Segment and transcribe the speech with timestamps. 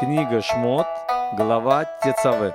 [0.00, 0.86] Книга Шмот,
[1.36, 2.54] глава Тецавы.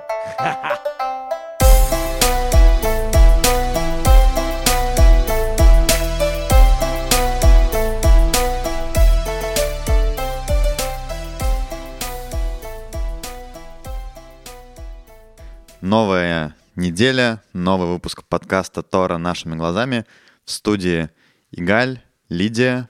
[15.82, 20.06] Новая неделя, новый выпуск подкаста Тора нашими глазами.
[20.46, 21.10] В студии
[21.50, 22.00] Игаль,
[22.30, 22.88] Лидия,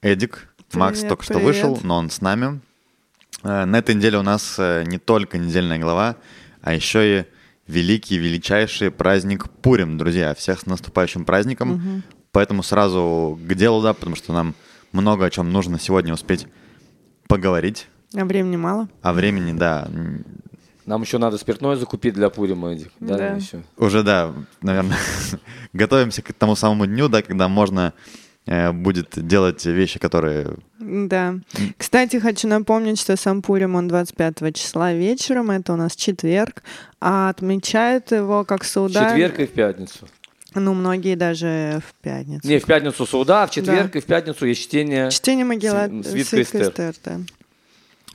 [0.00, 0.54] Эдик.
[0.72, 1.46] Макс Привет, только что привет.
[1.46, 2.62] вышел, но он с нами.
[3.44, 6.16] Э, На этой неделе у нас э, не только недельная глава,
[6.62, 7.24] а еще и
[7.66, 10.34] великий, величайший праздник Пурим, друзья.
[10.34, 12.02] Всех с наступающим праздником.
[12.32, 14.54] Поэтому сразу к делу, да, потому что нам
[14.92, 16.46] много о чем нужно сегодня успеть
[17.28, 17.86] поговорить.
[18.16, 18.88] А времени мало?
[19.02, 19.88] А времени, да,
[20.86, 22.92] Нам еще надо спиртное закупить для Пурима, Эдик.
[23.00, 23.26] Да, Да.
[23.34, 23.62] еще.
[23.78, 24.98] Уже, да, наверное,
[25.72, 27.92] готовимся к тому самому дню, да, когда можно
[28.46, 30.56] будет делать вещи, которые...
[30.78, 31.36] Да.
[31.78, 36.62] Кстати, хочу напомнить, что сам Пурим, он 25 числа вечером, это у нас четверг,
[37.00, 39.08] а отмечают его как В суда...
[39.10, 40.06] четверг и в пятницу.
[40.54, 42.46] Ну, многие даже в пятницу.
[42.46, 45.10] Не, в пятницу суда, а в четверг и в пятницу есть чтение.
[45.10, 46.94] Чтение Могила Сви- свитка Эстер.
[47.04, 47.20] да.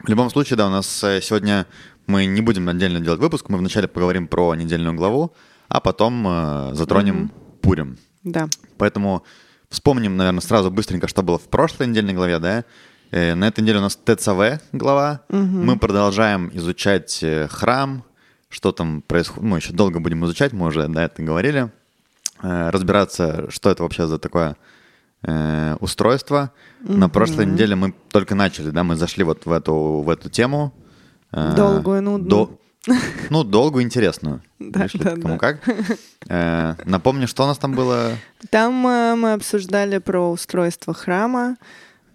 [0.04, 1.66] В любом случае, да, у нас э, сегодня
[2.08, 5.34] мы не будем отдельно делать выпуск, мы вначале поговорим про недельную главу,
[5.68, 7.98] а потом э, затронем Пурим.
[8.24, 8.48] Да.
[8.78, 9.24] Поэтому
[9.70, 12.64] вспомним, наверное, сразу быстренько, что было в прошлой недельной главе, да.
[13.12, 15.22] Э, На этой неделе у нас ТЦВ глава.
[15.30, 18.04] Мы продолжаем изучать э, храм,
[18.50, 19.44] что там происходит.
[19.44, 21.72] Мы еще долго будем изучать, мы уже до этого говорили.
[22.42, 24.56] Э, Разбираться, что это вообще за такое
[25.24, 26.52] э, устройство.
[26.82, 30.74] На прошлой неделе мы только начали, да, мы зашли вот в эту, в эту тему.
[31.32, 32.30] Долгую, нудную.
[32.30, 32.60] до-
[33.30, 34.42] Ну, долгую, интересную.
[34.60, 35.38] Да, Видишь ли, да, кому да.
[35.38, 35.60] как.
[36.28, 38.12] Э, Напомню, что у нас там было...
[38.50, 41.56] Там э, мы обсуждали про устройство храма,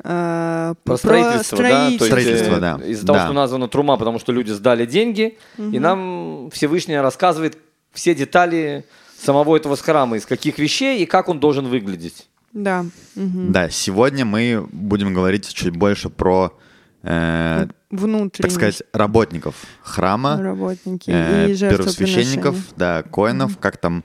[0.03, 1.87] э, Про строительство, да?
[1.87, 2.81] То есть, Строительство, да.
[2.85, 3.25] Из-за того, Да.
[3.25, 7.57] что названа трума, потому что люди сдали деньги, и нам Всевышний рассказывает
[7.93, 8.85] все детали
[9.19, 12.29] самого этого храма, из каких вещей и как он должен выглядеть.
[12.53, 12.85] Да.
[13.17, 13.53] мгм.
[13.53, 16.57] Да, сегодня мы будем говорить чуть больше про,
[17.03, 18.49] э, Внутренний.
[18.49, 24.05] так сказать, работников храма, работники э, и первосвященников, да, коинов, как там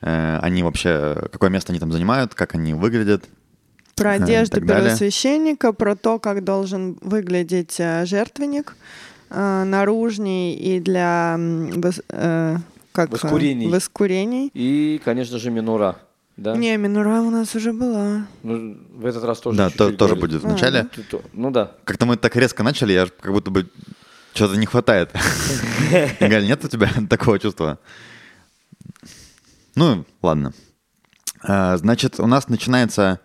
[0.00, 3.24] э, они вообще, какое место они там занимают, как они выглядят.
[3.94, 4.84] Про и одежду далее.
[4.86, 8.76] первосвященника, про то, как должен выглядеть э, жертвенник
[9.30, 12.56] э, наружней и для э,
[12.92, 13.68] как, э, Воскурений.
[13.68, 14.50] воскурений.
[14.54, 15.96] И, конечно же, минура.
[16.38, 16.56] Да?
[16.56, 18.26] Не, минура у нас уже была.
[18.44, 20.84] Ну, в этот раз тоже да, чуть-чуть то- тоже будет в А, начале.
[20.84, 21.72] Тут то- Ну да.
[21.84, 23.68] Как-то мы так резко начали, я как будто бы
[24.34, 25.10] что-то не хватает.
[26.20, 27.80] Галь, нет у тебя такого чувства?
[29.74, 30.52] Ну, ладно.
[31.42, 33.18] А, Значит, у нас начинается...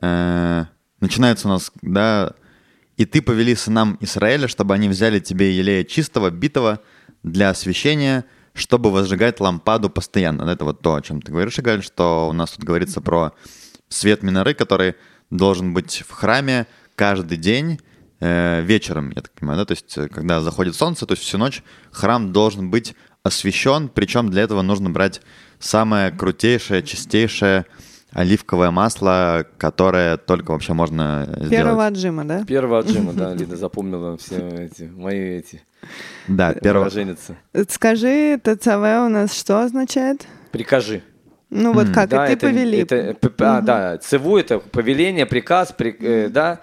[0.00, 0.64] э,
[1.00, 2.32] Начинается у нас, да...
[2.96, 6.80] «И ты повели сынам Израиля, чтобы они взяли тебе елея чистого, битого
[7.22, 8.24] для освящения,
[8.58, 10.42] чтобы возжигать лампаду постоянно».
[10.42, 13.32] Это вот то, о чем ты говоришь, Игаль, что у нас тут говорится про
[13.88, 14.94] свет миноры, который
[15.30, 17.80] должен быть в храме каждый день
[18.20, 21.38] э, вечером, я так понимаю, да, то есть э, когда заходит солнце, то есть всю
[21.38, 25.20] ночь храм должен быть освещен, причем для этого нужно брать
[25.58, 27.66] самое крутейшее, чистейшее
[28.12, 31.50] оливковое масло, которое только вообще можно сделать.
[31.50, 32.44] Первого отжима, да?
[32.44, 35.62] Первого отжима, да, Лида запомнила все эти, мои эти
[36.26, 36.84] Да, первого.
[36.84, 37.36] выраженницы.
[37.68, 38.68] Скажи, ТЦВ
[39.04, 40.26] у нас что означает?
[40.52, 41.02] Прикажи.
[41.50, 42.78] Ну вот как, Да, и ты это- повели.
[42.78, 46.60] это- п- п- а, да, цеву это повеление, приказ, при- э, да.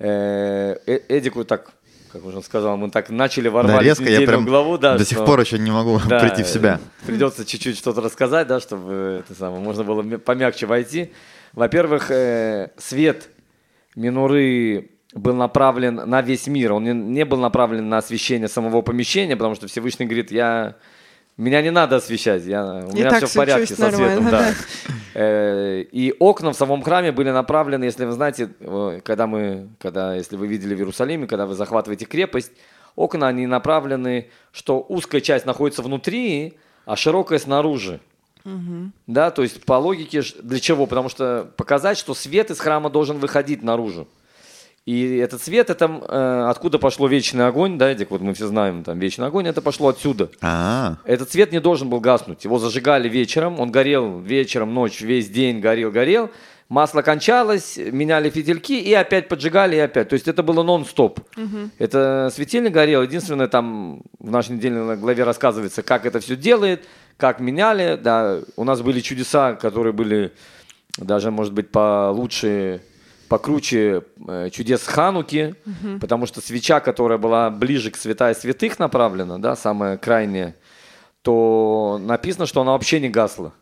[0.00, 1.70] Э, э, Эдик вот так,
[2.14, 5.04] как уже сказал, мы так начали Да, ворвались резко в я прям главу, да, до
[5.04, 6.78] что- сих пор еще не могу да, прийти в себя.
[7.04, 11.10] Придется чуть-чуть что-то рассказать, да, чтобы это самое, можно было помягче войти.
[11.54, 13.28] Во-первых, э, свет
[13.96, 16.74] минуры был направлен на весь мир.
[16.74, 20.76] Он не, не был направлен на освещение самого помещения, потому что Всевышний говорит, я
[21.36, 24.30] меня не надо освещать, я, у И меня все в порядке со светом.
[24.30, 24.54] да.
[25.14, 30.14] Э, И окна в самом храме были направлены, если вы знаете, э, когда мы, когда,
[30.14, 32.52] если вы видели в Иерусалиме, когда вы захватываете крепость,
[32.96, 36.54] окна они направлены, что узкая часть находится внутри,
[36.86, 38.00] а широкая снаружи.
[39.06, 40.86] Да, то есть по логике для чего?
[40.86, 44.06] Потому что показать, что свет из храма должен выходить наружу.
[44.86, 48.84] И этот свет, это э, откуда пошло вечный огонь, да, Эдик, вот мы все знаем,
[48.84, 50.28] там вечный огонь, это пошло отсюда.
[50.42, 52.44] А, Этот свет не должен был гаснуть.
[52.44, 56.30] Его зажигали вечером, он горел вечером, ночь, весь день горел, горел.
[56.68, 60.08] Масло кончалось, меняли фитильки и опять поджигали, и опять.
[60.08, 61.20] То есть это было нон-стоп.
[61.78, 63.02] Это светильник горел.
[63.02, 66.84] Единственное, там в нашей недельной главе рассказывается, как это все делает,
[67.16, 67.98] как меняли.
[68.02, 70.32] Да, у нас были чудеса, которые были
[70.96, 72.80] даже, может быть, получше,
[73.38, 75.54] покруче э, чудес Хануки,
[76.00, 80.54] потому что свеча, которая была ближе к святая святых направлена, да, самая крайняя,
[81.22, 83.52] то написано, что она вообще не гасла.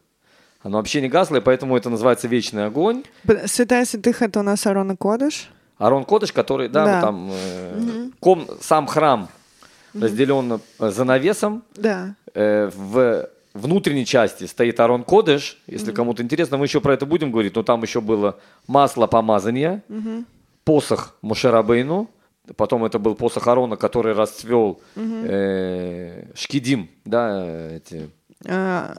[0.62, 3.02] Она вообще не гасла, и поэтому это называется вечный огонь.
[3.24, 5.48] Б- Святая святых это у нас Арон и Кодыш.
[5.78, 6.94] Арон Кодыш, который, да, Да.
[6.94, 9.28] вот там э, ком- сам храм
[9.94, 12.14] разделен э, занавесом, Да.
[12.34, 15.58] Э, в внутренней части стоит Арон Кодыш.
[15.66, 17.54] Если кому-то интересно, мы еще про это будем говорить.
[17.56, 19.82] Но там еще было масло помазания,
[20.64, 22.08] посох Мушерабейну.
[22.56, 28.10] Потом это был посох Арона, который расцвел э, шкидим, да, эти
[28.46, 28.96] А,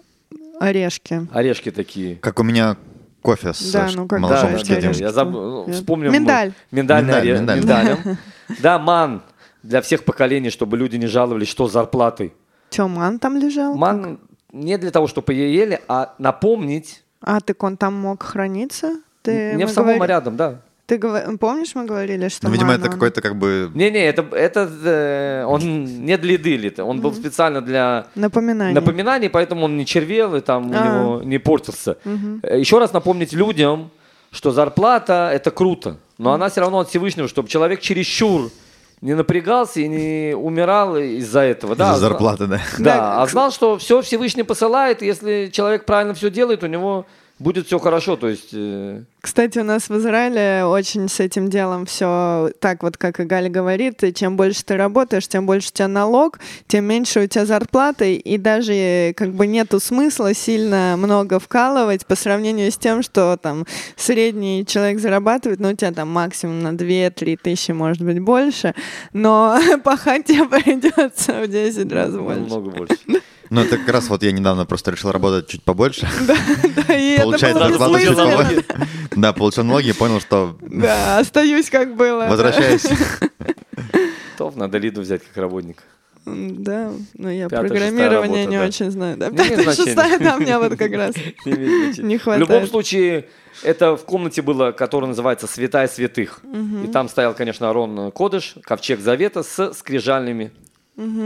[0.60, 1.28] орешки.
[1.32, 2.16] орешки такие.
[2.16, 2.78] Как у меня
[3.22, 5.02] кофе с Да, ш- ну как Да, молочным да, орешки.
[5.04, 6.12] я забыл, ну, Я- вспомним.
[6.14, 6.54] Миндаль.
[6.72, 7.60] Миндальный Миндаль, оре- миндаль.
[7.60, 8.18] миндалем.
[8.62, 9.22] Да, ман
[9.62, 12.34] для всех поколений, чтобы люди не жаловались, что с зарплатой.
[12.70, 13.76] Че, ман там лежал?
[13.76, 14.20] Ман
[14.54, 19.02] не для того, чтобы ее ели, а напомнить А, так он там мог храниться?
[19.24, 20.56] Ты, не в самом, а говори- рядом, да.
[20.86, 23.72] Ты говор- помнишь, мы говорили, что Ну, видимо, ман, это какой-то как бы...
[23.74, 28.76] Не-не, это, это э, он не для еды, он был специально для Напоминание.
[28.76, 30.86] напоминаний, поэтому он не червел и там у А.
[30.88, 31.98] него не портился.
[32.44, 33.90] Э, Еще раз напомнить людям,
[34.32, 38.50] что зарплата это круто, но она все равно от Всевышнего, чтобы человек чересчур
[39.04, 41.76] не напрягался и не умирал из-за этого.
[41.76, 42.62] Да, Из-за зарплаты, да.
[42.78, 46.68] Да, Да, а знал, что все Всевышний посылает, и если человек правильно все делает, у
[46.68, 47.06] него
[47.39, 48.15] будет все хорошо.
[48.15, 52.97] То есть э, Кстати, у нас в Израиле очень с этим делом все так вот,
[52.97, 56.85] как и Галя говорит, и чем больше ты работаешь, тем больше у тебя налог, тем
[56.85, 62.15] меньше у тебя зарплаты, и даже э, как бы нету смысла сильно много вкалывать по
[62.15, 63.65] сравнению с тем, что там
[63.95, 68.74] средний человек зарабатывает, ну, у тебя там максимум на 2-3 тысячи, может быть, больше,
[69.12, 72.39] но пахать тебе придется в 10 раз больше.
[72.41, 72.97] намного больше.
[73.54, 76.08] Ну, это как раз вот я недавно просто решил работать чуть побольше.
[76.88, 78.38] Да, и это Получать было зарплату чуть бессмысленно.
[78.38, 78.66] побольше.
[79.16, 82.26] Да, получил налоги и понял, что Да, остаюсь как было.
[82.28, 82.84] возвращаюсь.
[84.38, 85.84] То надо Лиду взять как работника.
[86.26, 88.66] М, Да, но я Пятая, программирование шестая не работа, да.
[88.68, 89.18] очень знаю.
[89.18, 91.16] Да, пятая, шестая, да, у меня вот как раз.
[91.46, 91.52] Не.
[92.02, 92.70] Не В любом хватает.
[92.70, 93.26] случае,
[93.62, 96.40] это в комнате было, которая называется «Святая святых».
[96.84, 100.52] И там стоял, конечно, Арон Кодыш, ковчег завета с скрижальными,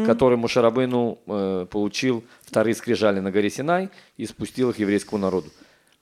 [0.06, 5.48] который Мушарабейну э, получил вторые скрижали на горе Синай и спустил их еврейскому народу.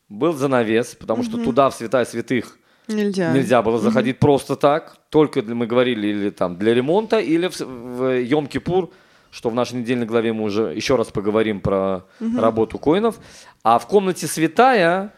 [0.10, 2.58] Был занавес, потому что туда, в Святая святых,
[2.88, 3.34] Нельзя.
[3.34, 7.60] Нельзя было заходить просто так, только, для- мы говорили, или там для ремонта, или в,
[7.60, 8.92] в Йом-Кипур,
[9.32, 12.06] что в нашей недельной главе мы уже еще раз поговорим про
[12.38, 13.16] работу коинов.
[13.64, 15.12] А в комнате святая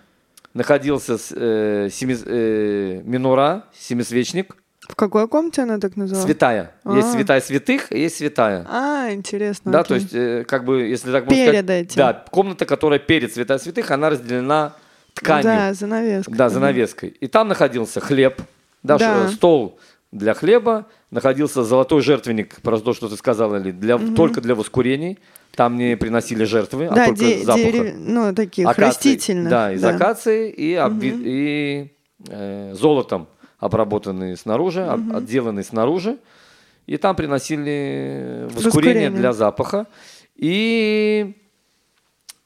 [0.54, 4.56] находился э, семи- э, минора, семисвечник,
[4.88, 6.26] В какой комнате она так называлась?
[6.26, 6.72] святая.
[6.86, 7.12] Есть А.
[7.14, 8.66] святая святых, есть святая.
[8.70, 9.72] А, интересно.
[9.72, 9.88] Да, окей.
[9.90, 11.96] то есть, э, как бы, если так можно Перед сказать, этим.
[11.98, 14.74] да, комната, которая перед святая святых, она разделена
[15.14, 15.44] тканью.
[15.44, 16.32] Да, занавеска.
[16.32, 17.10] Да, занавеской.
[17.10, 18.42] И там находился хлеб,
[18.84, 19.28] да, Да.
[19.28, 19.78] ш- стол
[20.14, 25.20] для хлеба, находился золотой жертвенник, про то, что ты сказала, Ли, для, только для воскурений.
[25.56, 27.60] Там не приносили жертвы, а Да, только де- запаха.
[27.66, 28.84] дерев- ну, таких Акации.
[28.86, 29.50] растительных.
[29.50, 31.92] Да, из акации и, обви- и
[32.30, 33.28] э, золотом
[33.60, 36.18] обработанные снаружи, об- отделанные снаружи.
[36.86, 39.88] И там приносили воскурение для запаха.
[40.36, 41.36] И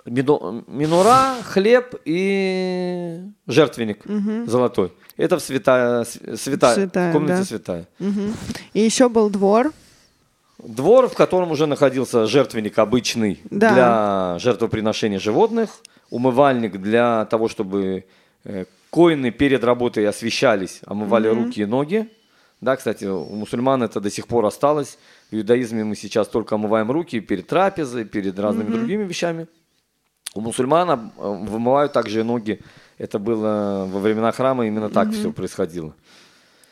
[0.05, 4.03] минура, хлеб и жертвенник
[4.47, 4.91] золотой.
[5.17, 7.45] Это в святая, св- святая, Святая, комнате да.
[7.45, 7.87] святая.
[7.99, 8.33] Мгм.
[8.73, 9.71] И еще был двор.
[10.57, 13.73] Двор, в котором уже находился жертвенник обычный Да.
[13.73, 15.69] для жертвоприношения животных,
[16.09, 18.05] умывальник для того, чтобы
[18.43, 22.07] э, коины перед работой освещались, омывали руки и ноги.
[22.59, 24.99] Да, кстати, у мусульман это до сих пор осталось.
[25.31, 29.47] В иудаизме мы сейчас только омываем руки перед трапезой, перед разными другими вещами.
[30.35, 32.61] У мусульман э, вымывают также и ноги.
[32.99, 35.95] Это было во времена храма, именно так все происходило.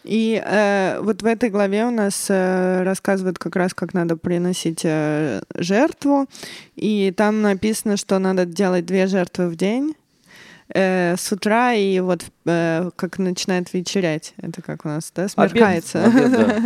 [0.03, 4.81] И э, вот в этой главе у нас э, рассказывают как раз, как надо приносить
[4.83, 6.27] э, жертву.
[6.75, 9.95] И там написано, что надо делать две жертвы в день.
[10.73, 14.33] Э, с утра и вот э, как начинает вечерять.
[14.37, 16.03] Это как у нас, да, смеркается.
[16.03, 16.61] Обед, да.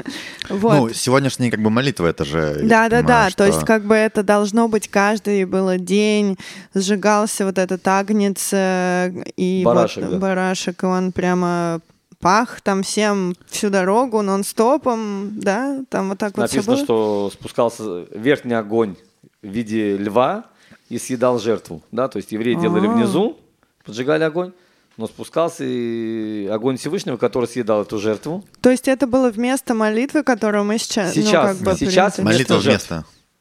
[0.50, 0.78] Вот.
[0.78, 2.60] Ну, сегодняшняя как бы молитва, это же...
[2.62, 3.36] я Да, так да, понимаю, да.
[3.36, 6.38] То есть, как бы это должно быть каждый было день,
[6.74, 10.18] сжигался вот этот агнец э, и Барашек, вот да.
[10.18, 11.82] барашек, и он прямо
[12.20, 18.54] пах там всем всю дорогу нон-стопом, да, там вот так вот Написано, что спускался верхний
[18.54, 18.96] огонь
[19.42, 20.46] в виде льва
[20.90, 21.82] и съедал жертву.
[21.92, 22.08] Да?
[22.08, 22.92] То есть евреи делали А.
[22.92, 23.38] внизу,
[23.86, 24.54] поджигали огонь,
[24.98, 28.44] но спускался и огонь Всевышнего, который съедал эту жертву.
[28.62, 32.18] То есть это было вместо молитвы, которую мы сейчас, ну, Сейчас, как бы сейчас.
[32.20, 32.90] Молитва вместо жертв.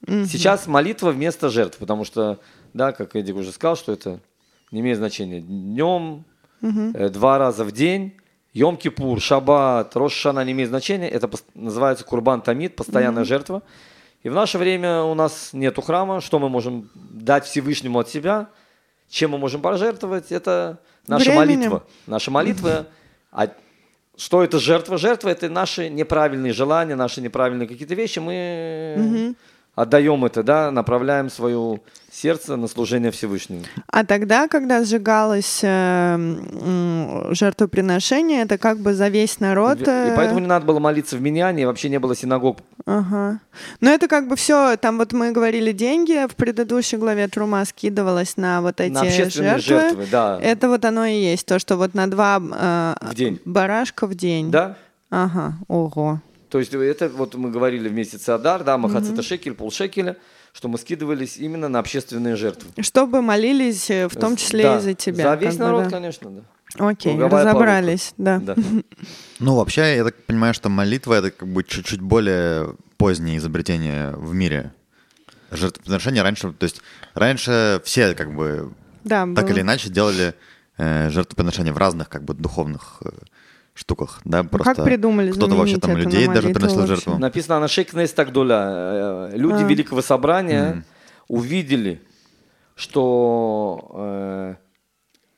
[0.01, 0.33] вместо.
[0.33, 2.41] Сейчас молитва вместо жертв, потому что,
[2.75, 4.21] да, как Эдик уже сказал, что это
[4.71, 5.41] не имеет значения.
[5.41, 6.25] Днем,
[6.63, 8.15] э, два раза в день
[8.55, 11.09] Йом-Кипур, Шаббат, Рошана не имеет значения.
[11.09, 13.63] Это называется Курбан Тамид, постоянная жертва.
[14.23, 16.21] И в наше время у нас нету храма.
[16.21, 18.49] Что мы можем дать Всевышнему от себя?
[19.12, 20.33] Чем мы можем пожертвовать?
[20.33, 21.38] Это наша Временем.
[21.38, 21.85] молитва.
[22.07, 22.87] Наша молитва.
[23.31, 23.50] А
[24.16, 24.97] что это жертва?
[24.97, 28.21] Жертва– это наши неправильные желания, наши неправильные какие-то вещи.
[28.21, 29.35] Мы
[29.75, 33.62] отдаем это, да, направляем свое сердце на служение Всевышнему.
[33.87, 39.81] А тогда, когда сжигалось э, жертвоприношение, это как бы за весь народ.
[39.81, 42.59] И э, поэтому не надо было молиться в Миньяне, и вообще не было синагог.
[42.85, 43.41] Ага.
[43.81, 48.37] Но это как бы все, там вот мы говорили, деньги в предыдущей главе Трума скидывалось
[48.37, 49.59] на вот эти на жертвы.
[49.59, 50.38] жертвы, да.
[50.43, 53.41] Это вот оно и есть, то, что вот на два э, В день.
[53.47, 54.50] барашка в день.
[54.50, 54.76] Да?
[55.09, 56.21] Ага, ого.
[56.52, 60.18] То есть это вот мы говорили в месяц Адар, да, Махацета шекель, полшекеля,
[60.52, 62.71] что мы скидывались именно на общественные жертвы.
[62.82, 65.30] Чтобы молились э, в том числе Да, и за тебя.
[65.30, 65.90] За весь как бы, народ, да.
[65.90, 66.42] конечно, да.
[66.90, 68.38] Окей, Круговая разобрались, да.
[68.38, 68.54] Да.
[69.38, 74.35] Ну, вообще, я так понимаю, что молитва— это как бы чуть-чуть более позднее изобретение в
[74.35, 74.75] мире.
[75.50, 76.52] Жертвоприношение раньше...
[76.52, 76.82] То есть
[77.14, 79.54] раньше все как бы Да, так было.
[79.54, 80.35] или иначе делали
[80.76, 83.09] э, жертвоприношения в разных как бы духовных э,
[83.75, 86.95] штуках, да, просто как придумали кто-то вообще там людей даже приносил вообще?
[86.95, 87.19] жертву.
[87.19, 89.31] Написано на Шекнес Тагдуля.
[89.33, 89.67] Люди А.
[89.67, 90.85] Великого Собрания
[91.29, 92.02] увидели,
[92.75, 94.55] что э,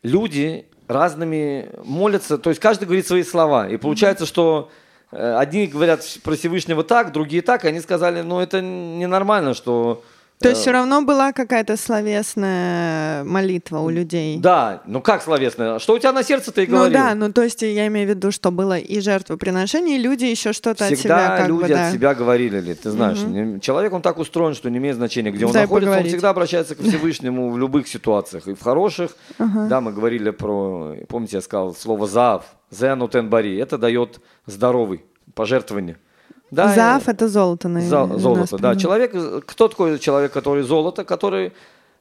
[0.02, 3.68] люди разными молятся, то есть каждый говорит свои слова.
[3.68, 4.70] И получается, что
[5.12, 10.02] э, одни говорят про Всевышнего так, другие так, и они сказали, ну это ненормально, что...
[10.44, 14.38] То э, есть все равно была какая-то словесная молитва у людей.
[14.38, 15.78] Да, ну как словесно?
[15.78, 16.92] Что у тебя на сердце ты и Ну говорил?
[16.98, 20.52] да, ну то есть я имею в виду, что было и жертвоприношение, и люди еще
[20.52, 21.86] что-то от себя как люди бы, да.
[21.86, 23.20] от себя говорили ли, ты знаешь.
[23.22, 26.12] не- Человек, он так устроен, что не имеет значения, где он Дай находится, поговорить.
[26.12, 28.46] он всегда обращается к Всевышнему в любых ситуациях.
[28.46, 33.78] И в хороших, да, мы говорили про, помните, я сказал слово «зав», «зенутен бари», это
[33.78, 35.96] дает здоровый, пожертвование.
[36.54, 38.08] Да, Зав это золото, наверное.
[38.08, 38.76] За- золото, да.
[38.76, 39.12] Человек,
[39.46, 41.52] кто такой человек, который золото, который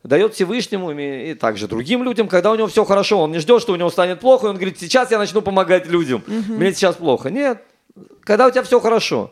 [0.04, 3.20] дает Всевышнему и, также другим людям, когда у него все хорошо.
[3.20, 5.88] Он не ждет, что у него станет плохо, и он говорит, сейчас я начну помогать
[5.88, 6.24] людям.
[6.28, 7.30] Мне сейчас плохо.
[7.30, 7.64] Нет,
[8.24, 9.32] когда у тебя все хорошо.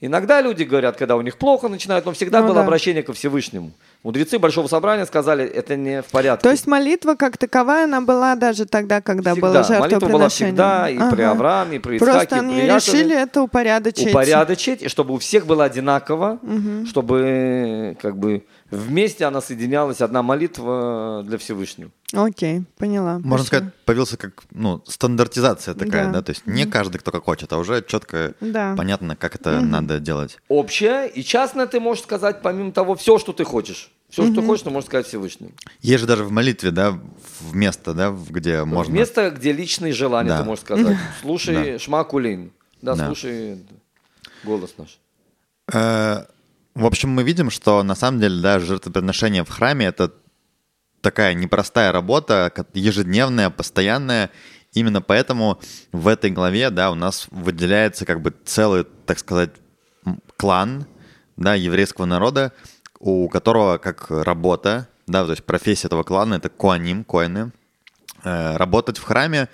[0.00, 2.62] Иногда люди говорят, когда у них плохо начинают, но всегда Ну было да.
[2.62, 3.72] обращение ко Всевышнему.
[4.02, 6.42] Мудрецы Большого Собрания сказали, это не в порядке.
[6.44, 9.80] То есть молитва как таковая, она была даже тогда, когда было Всегда.
[9.80, 10.52] Молитва была жертвоприношение.
[10.52, 11.30] всегда и при Ага.
[11.32, 12.76] Аврааме, и при Ицхаке, Просто и они при Якове.
[12.76, 14.08] решили это упорядочить.
[14.10, 16.38] упорядочить, и чтобы у всех было одинаково,
[16.86, 21.90] чтобы как бы вместе она соединялась, одна молитва для Всевышнего.
[22.12, 23.18] Окей, поняла.
[23.18, 23.46] Можно спасибо.
[23.68, 26.12] сказать, появился как, ну, стандартизация такая, Да.
[26.12, 28.74] да, то есть не каждый, кто как хочет, а уже четко Да.
[28.76, 30.38] понятно, как это надо делать.
[30.48, 33.90] Общее и частное ты можешь сказать, помимо того, все, что ты хочешь.
[34.08, 35.50] Все, что ты хочешь, ты можешь сказать Всевышнему.
[35.82, 36.92] Есть же даже в молитве, да,
[37.40, 38.92] в место, да, в- где можно...
[38.92, 40.38] Место, где личные желания, Да.
[40.38, 40.96] ты можешь сказать.
[41.22, 41.78] Слушай Да.
[41.80, 42.52] Шма Кулин.
[42.82, 43.06] Да, Да.
[43.06, 43.58] слушай
[44.44, 44.98] голос наш.
[45.72, 46.24] Э,
[46.76, 50.12] В общем, мы видим, что на самом деле, да, жертвоприношение в храме— это
[51.06, 54.30] такая непростая работа, ежедневная, постоянная.
[54.72, 55.60] Именно поэтому
[55.92, 59.50] в этой главе, да, у нас выделяется как бы целый, так сказать,
[60.36, 60.84] клан,
[61.36, 62.52] да, еврейского народа,
[62.98, 67.52] у которого как работа, да, то есть профессия этого клана— это коаним, коины,
[68.24, 69.48] э, работать в храме,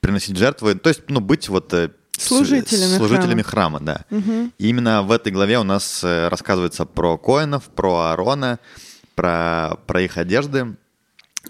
[0.00, 4.04] приносить жертвы, то есть, ну, быть вот э, Служителями служителями храма, да.
[4.58, 8.58] И именно в этой главе у нас э, рассказывается про коинов, про Аарона,
[9.14, 10.74] про, про их одежды.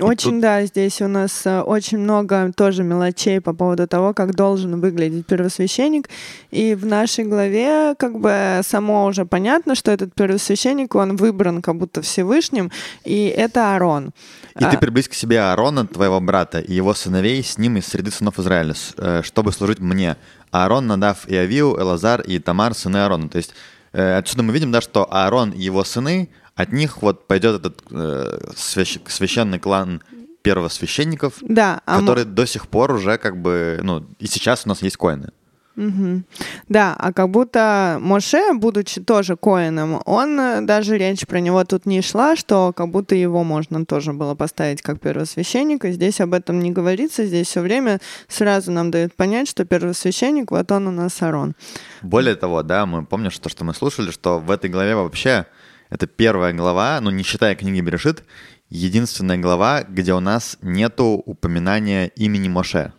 [0.01, 4.35] Очень, тут- да, здесь у нас э, очень много тоже мелочей по поводу того, как
[4.35, 6.09] должен выглядеть первосвященник.
[6.51, 11.77] И в нашей главе как бы само уже понятно, что этот первосвященник, он выбран как
[11.77, 12.71] будто Всевышним,
[13.05, 14.13] и это Аарон.
[14.59, 17.87] И А, ты приблизь к себе Аарона, твоего брата, и его сыновей с ним из
[17.87, 20.17] среды сынов Израиля, э, чтобы служить мне.
[20.51, 23.29] Аарон, Надав и Авиу, Элазар и Тамар, сыны Аарона.
[23.29, 23.55] То есть
[23.93, 27.83] э, отсюда мы видим, да, что Аарон и его сыны, от них вот пойдет этот
[27.91, 30.03] э, свящ- священный клан
[30.43, 34.83] первосвященников, Да, а который до сих пор уже как бы, ну, и сейчас у нас
[34.83, 35.31] есть коины.
[35.75, 36.25] Мгм.
[36.71, 41.85] Да, а как будто Моше, будучи тоже коином, он э, даже речь про него тут
[41.85, 45.93] не шла, что как будто его можно тоже было поставить как первосвященника.
[45.93, 50.73] Здесь об этом не говорится, здесь все время сразу нам дают понять, что первосвященник, вот
[50.73, 51.55] он у нас Арон.
[52.01, 55.45] Более того, да, мы помним, что, что мы слушали, что в этой главе вообще
[55.91, 58.25] это первая глава, ну не считая книги Берешит,
[58.69, 62.93] единственная глава, где у нас нету упоминания имени Моше.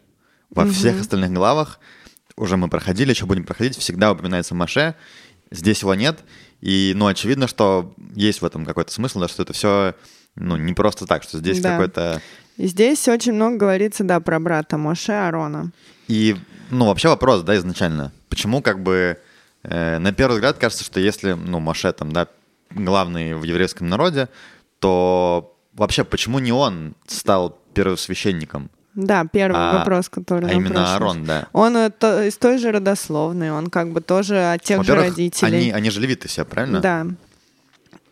[0.49, 1.79] Во всех остальных главах
[2.37, 4.95] уже мы проходили, еще будем проходить, всегда упоминается Моше,
[5.51, 6.19] здесь его нет,
[6.61, 9.95] и, ну, очевидно, что есть в этом какой-то смысл, да, что это все,
[10.35, 11.71] ну, не просто так, что здесь Да.
[11.71, 12.21] какой-то
[12.57, 15.71] здесь очень много говорится, да, про брата Моше Арона.
[16.07, 16.35] И,
[16.71, 18.11] ну, вообще вопрос, да, изначально.
[18.29, 19.17] Почему, как бы,
[19.63, 22.27] э, на первый взгляд кажется, что если, ну, Моше там, да,
[22.71, 24.29] главный в еврейском народе,
[24.79, 28.69] то вообще почему не он стал первосвященником?
[28.95, 30.93] Да, первый А- вопрос, который А именно.
[30.93, 31.47] Аарон, да.
[31.53, 35.55] Он э, то- из той же родословной, он как бы тоже от тех же родителей.
[35.57, 36.79] они, они же левиты все, правильно?
[36.79, 37.05] Да.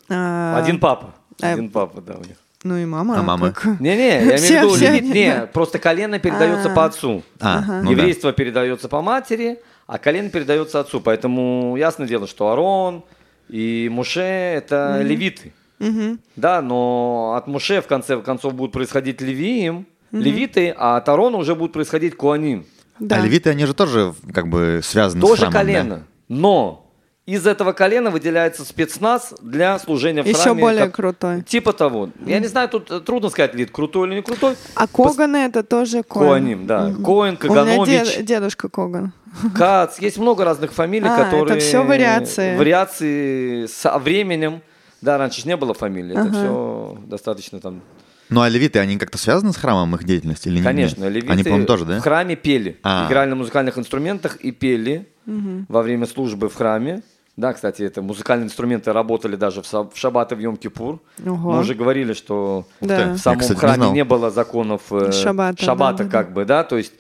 [0.09, 1.15] А, Один папа.
[1.41, 2.37] а- Один папа, да, у них.
[2.63, 3.19] Ну и мама.
[3.19, 3.51] А мамы?
[3.51, 5.45] как- Не-не, я имею в виду, все левит- они, не, да.
[5.47, 6.75] просто колено передается А.
[6.75, 7.23] по отцу.
[7.39, 7.91] А, ну да.
[7.91, 10.99] Еврейство передается по матери, а колено передается отцу.
[11.01, 13.03] Поэтому ясно дело, что Арон
[13.49, 15.53] и Муше это левиты.
[15.79, 16.19] Мгм.
[16.35, 21.55] Да, но от Муше в конце концов будут происходить левиим, левиты, а от Арона уже
[21.55, 22.65] будут происходить куаним.
[22.99, 23.17] Да.
[23.17, 25.59] А левиты, они же тоже как бы связаны с Тоже храмом, да?
[25.59, 26.07] колено.
[26.29, 26.84] Но
[27.25, 30.61] из этого колена выделяется спецназ для служения в Еще храме.
[30.61, 31.41] более как- крутой.
[31.41, 32.09] Типа того.
[32.25, 34.55] Я не знаю, тут э, трудно сказать, ли это крутой или не крутой.
[34.75, 36.27] А Коганы это тоже Коэн.
[36.27, 36.93] Коаним, да.
[37.03, 38.15] Коэн, У меня Каганович.
[38.17, 39.11] дед- дедушка Коган.
[39.55, 41.57] Кац, есть много разных фамилий, А, которые...
[41.57, 42.55] это всё вариации.
[42.57, 44.61] Вариации со временем.
[45.01, 46.31] Да, раньше не было фамилии, это Ага.
[46.31, 47.81] все достаточно там...
[48.29, 50.63] Ну а левиты, они как-то связаны с храмом, их деятельность или нет?
[50.63, 51.99] Конечно, левиты Они, по-моему, тоже, да?
[51.99, 52.79] в храме пели.
[52.81, 53.05] А.
[53.07, 57.01] Играли на музыкальных инструментах и пели во время службы в храме.
[57.37, 60.99] Да, кстати, это музыкальные инструменты работали даже в, са- в шаббат и в Йом-Кипур.
[61.19, 63.13] Мы уже говорили, что Да.
[63.13, 63.93] в самом Я, кстати, не храме знал.
[63.93, 66.93] не, было законов э, Шаббата, шаббата, да, да, как бы, да, то есть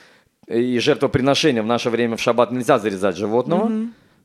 [0.47, 3.71] э, и жертвоприношения в наше время в шаббат нельзя зарезать животного.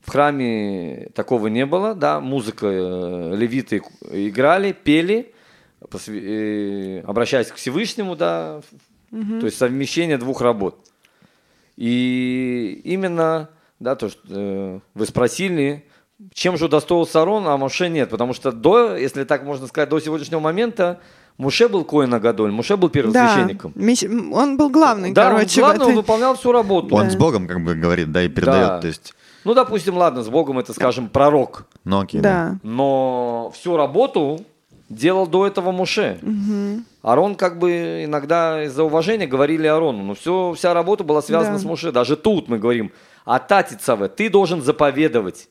[0.01, 5.33] В храме такого не было, да, музыка, э, левиты играли, пели,
[5.89, 8.57] посвя- э, обращаясь к Всевышнему, да,
[9.11, 10.75] ф- то есть совмещение двух работ.
[11.77, 13.49] И именно,
[13.79, 15.85] да, то, что э, вы спросили,
[16.33, 19.99] чем же удостоился Арон, а Моше нет, потому что до, если так можно сказать, до
[19.99, 20.99] сегодняшнего момента
[21.37, 22.93] Муше был Коина Гадоль, Муше был Да.
[22.93, 23.71] первосвященником.
[23.75, 25.63] Мис- Он был главный, Да, он короче.
[25.63, 26.95] он этой- выполнял всю работу.
[26.95, 28.79] Он с Богом как бы говорит, да, и передает, Да.
[28.81, 29.13] то есть,
[29.43, 31.65] Ну, допустим, ладно, с Богом это, скажем, пророк.
[31.83, 32.21] ну окей.
[32.21, 32.57] Да.
[32.61, 34.41] Но всю работу
[34.89, 36.19] делал до этого Муше.
[37.01, 41.59] Арон как бы иногда из-за уважения говорили Арону, но все, вся работа была связана Да.
[41.59, 41.91] с Муше.
[41.91, 42.91] Даже тут мы говорим,
[43.25, 45.47] а Татицаве, ты должен заповедовать,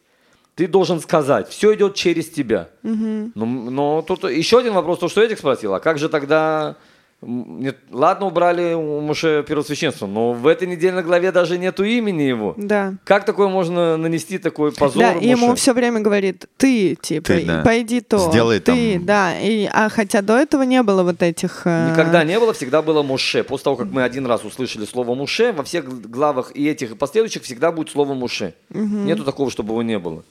[0.61, 2.69] ты должен сказать, все идет через тебя.
[2.83, 6.77] Ну, но тут еще один вопрос, то, что Эдик спросил, а как же тогда...
[7.23, 12.53] нет, ладно, убрали у Муше первосвященство, но в этой недельной главе даже нету имени его.
[12.59, 12.93] Да.
[13.05, 17.45] Как такое можно нанести такой позор Да, и ему все время говорит, ты, типа, Ты,
[17.47, 17.63] да.
[17.63, 19.07] пойди то, Сделай ты, там.
[19.07, 19.41] да.
[19.41, 21.63] И, а хотя до этого не было вот этих...
[21.65, 23.45] э, Никогда не было, всегда было Муше.
[23.45, 26.95] После того, как мы один раз услышали слово Муше, во всех главах и этих, и
[26.95, 28.53] последующих всегда будет слово Муше.
[28.71, 30.23] Нету такого, чтобы его не было.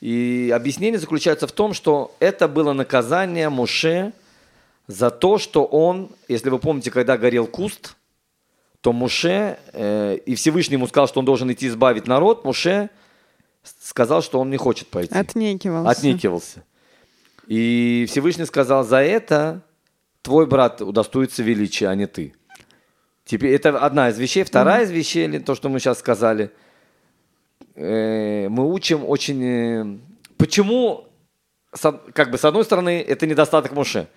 [0.00, 4.12] И объяснение заключается в том, что это было наказание Муше
[4.86, 7.96] за то, что он, если вы помните, когда горел куст,
[8.80, 12.90] то Муше, э, и Всевышний ему сказал, что он должен идти избавить народ, Муше
[13.80, 15.14] сказал, что он не хочет пойти.
[15.14, 15.90] Отнекивался.
[15.90, 16.64] Отнекивался.
[17.46, 19.62] И Всевышний сказал, за это
[20.22, 22.34] твой брат удостоится величия, а не ты.
[23.24, 24.44] Теперь это одна из вещей.
[24.44, 26.52] Вторая из вещей, то, что мы сейчас сказали,
[27.76, 29.42] мы учим очень...
[29.42, 29.98] э,
[30.38, 31.06] почему,
[32.14, 34.08] как бы, с одной стороны, это недостаток Моше,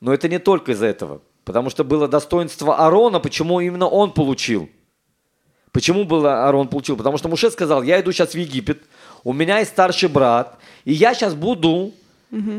[0.00, 1.20] но это не только из-за этого.
[1.44, 4.68] Потому что было достоинство Аарона, почему именно он получил.
[5.72, 6.96] Почему было Аарон получил?
[6.96, 8.82] Потому что Муше сказал, я иду сейчас в Египет,
[9.24, 11.92] у меня есть старший брат, и я сейчас буду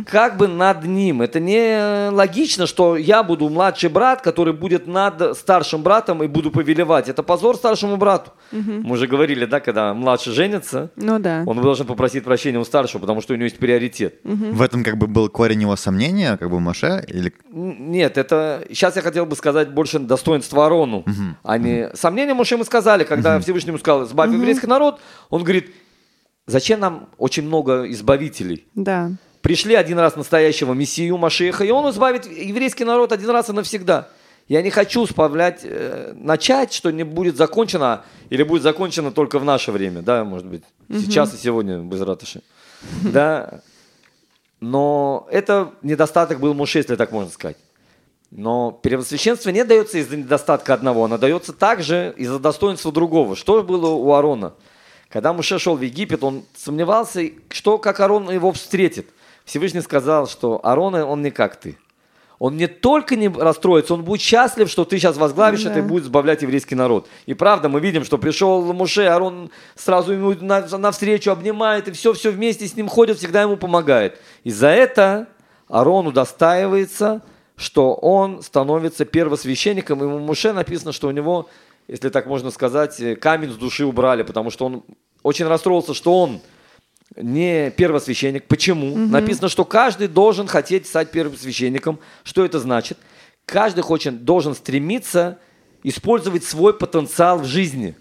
[0.07, 1.21] как бы над ним.
[1.21, 6.51] Это не логично, что я буду младший брат, который будет над старшим братом и буду
[6.51, 7.09] повелевать.
[7.09, 8.31] Это позор старшему брату.
[8.51, 11.43] Мы уже говорили, да, когда младший женится, Ну да.
[11.45, 14.19] он должен попросить прощения у старшего, потому что у него есть приоритет.
[14.23, 17.33] В этом как бы был корень его сомнения, как бы Моше, или...
[17.51, 21.03] Нет, это сейчас я хотел бы сказать больше достоинство Арону,
[21.43, 24.99] а не сомнения Моше мы сказали, когда Всевышний ему сказал, избавь еврейский народ,
[25.29, 25.73] он говорит,
[26.47, 28.65] зачем нам очень много избавителей?
[28.75, 29.11] Да.
[29.45, 34.09] Пришли один раз настоящего Мессию Машеха, и он избавит еврейский народ один раз и навсегда.
[34.47, 39.45] Я не хочу справлять, э, начать, что не будет закончено, или будет закончено только в
[39.45, 42.41] наше время, да, может быть, сейчас и сегодня, без ратыши.
[43.03, 43.61] Да,
[44.61, 47.57] но это недостаток был Муше, если так можно сказать.
[48.31, 53.35] Но первосвященство не дается из-за недостатка одного, оно дается также из-за достоинства другого.
[53.35, 54.55] Что было у Аарона?
[55.07, 59.11] Когда Муше шел в Египет, он сомневался, что, как Аарон его встретит.
[59.45, 61.77] Всевышний сказал, что Аарон, он не как ты.
[62.37, 65.69] Он не только не расстроится, он будет счастлив, что ты сейчас возглавишь Да.
[65.71, 67.07] это и будет избавлять еврейский народ.
[67.25, 72.31] И правда, мы видим, что пришел Муше, Аарон сразу ему на- навстречу обнимает, и все-все
[72.31, 74.19] вместе с ним ходят, всегда ему помогает.
[74.43, 75.27] И за это
[75.69, 77.21] Аарон удостаивается
[77.57, 81.47] что он становится первосвященником, и у Муше написано, что у него,
[81.87, 84.83] если так можно сказать, э, камень с души убрали, потому что он
[85.23, 86.41] очень расстроился, что он
[87.15, 88.45] не первосвященник.
[88.45, 88.95] Почему?
[88.95, 91.99] Написано, что каждый должен хотеть стать первосвященником.
[92.23, 92.97] Что это значит?
[93.45, 95.37] Каждый хочет, должен стремиться
[95.83, 97.95] использовать свой потенциал в жизни.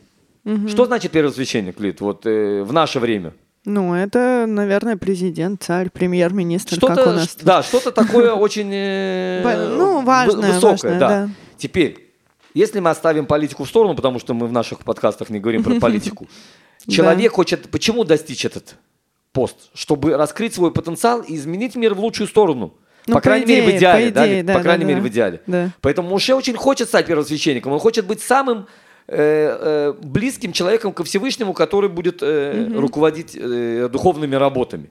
[0.68, 3.32] Что значит первосвященник, Лид, вот э, в наше время?
[3.64, 7.38] Ну, это, наверное, президент, царь, премьер-министр, как у Что-то, нас.
[7.40, 11.08] да, что-то такое очень э, ну, важное, высокое, важное, да.
[11.08, 11.30] да.
[11.56, 12.12] Теперь,
[12.52, 15.74] если мы оставим политику в сторону, потому что мы в наших подкастах не говорим про
[15.80, 16.28] политику,
[16.86, 18.74] человек хочет, почему достичь этот
[19.34, 19.56] пост?
[19.74, 22.72] Чтобы раскрыть свой потенциал и изменить мир в лучшую сторону.
[23.06, 24.46] Ну, по по крайней мере, в идее, идеале, по да, идее, Лид?
[24.46, 24.88] да, по да, крайней да.
[24.88, 25.40] мере, в идеале.
[25.46, 25.70] Да.
[25.82, 28.66] Поэтому Муше очень хочет стать первосвященником, он хочет быть самым
[29.08, 34.90] э, э, близким человеком ко Всевышнему, который будет э, руководить э, духовными работами.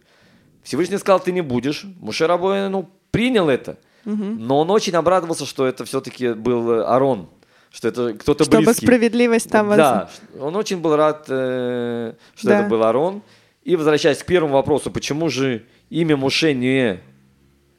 [0.62, 1.86] Всевышний сказал, ты не будешь.
[2.00, 3.78] Муше Рабой, ну, принял это.
[4.06, 7.30] Но он очень обрадовался, что это все-таки был э, Арон,
[7.72, 8.86] что это кто-то Чтобы близкий.
[8.86, 12.60] справедливость там Да, он очень был рад, э, что Да.
[12.60, 13.22] это был Арон.
[13.64, 17.00] И возвращаясь к первому вопросу, почему же имя Муше не...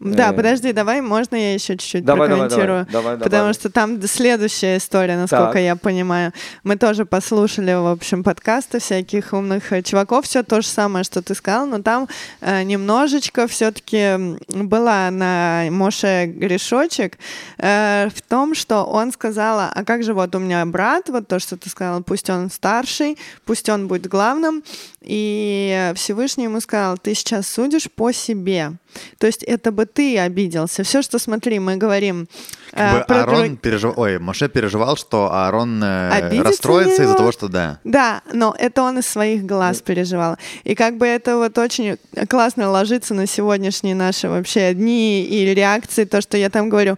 [0.05, 2.87] Да, Э, подожди, давай, можно я еще чуть-чуть Давай, прокомментирую?
[2.91, 3.55] давай, давай, Потому давай.
[3.55, 5.63] что там следующая история, насколько Так.
[5.63, 6.33] я понимаю.
[6.63, 11.23] Мы тоже послушали, в общем, подкасты всяких умных э, чуваков, все то же самое, что
[11.23, 12.07] ты сказал, но там
[12.43, 17.19] э, немножечко все-таки была на Моше грешочек
[17.59, 21.39] э, в том, что он сказала, а как же вот у меня брат, вот то,
[21.39, 24.63] что ты сказала, пусть он старший, пусть он будет главным,
[25.01, 28.73] и Всевышний ему сказал, ты сейчас судишь по себе.
[29.19, 30.83] То есть это бы ты обиделся.
[30.83, 32.29] Все, что смотри, мы говорим
[32.73, 37.03] э, Как бы про Аарон друг- переживал, ой, Моше переживал, что Аарон э, Обидится расстроится
[37.03, 37.79] из-за того, что да.
[37.85, 40.37] Да, но это он из своих глаз переживал.
[40.65, 41.97] И как бы это вот очень
[42.29, 46.97] классно ложится на сегодняшние наши вообще дни и реакции, то, что я там говорю.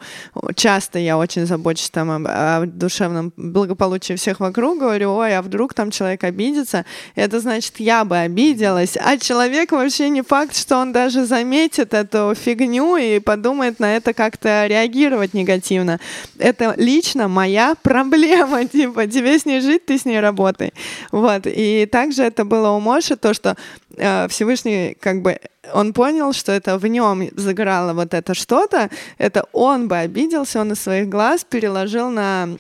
[0.55, 5.75] Часто я очень забочусь там об- о, душевном благополучии всех вокруг, говорю, ой, а вдруг
[5.75, 10.93] там человек обидится, это значит, я бы обиделась, а человек вообще не факт, что он
[10.93, 16.01] даже заметит эту фигню и подумает на это как-то реагировать негативно.
[16.39, 20.73] Это лично моя проблема, типа, тебе с ней жить, ты с ней работай.
[21.13, 23.57] Вот, и также это было у Моши, то, что
[23.97, 25.39] э, Всевышний, как бы,
[25.73, 30.73] он понял, что это в нем загорало вот это что-то, это он бы обиделся, он
[30.73, 32.57] из своих глаз переложил на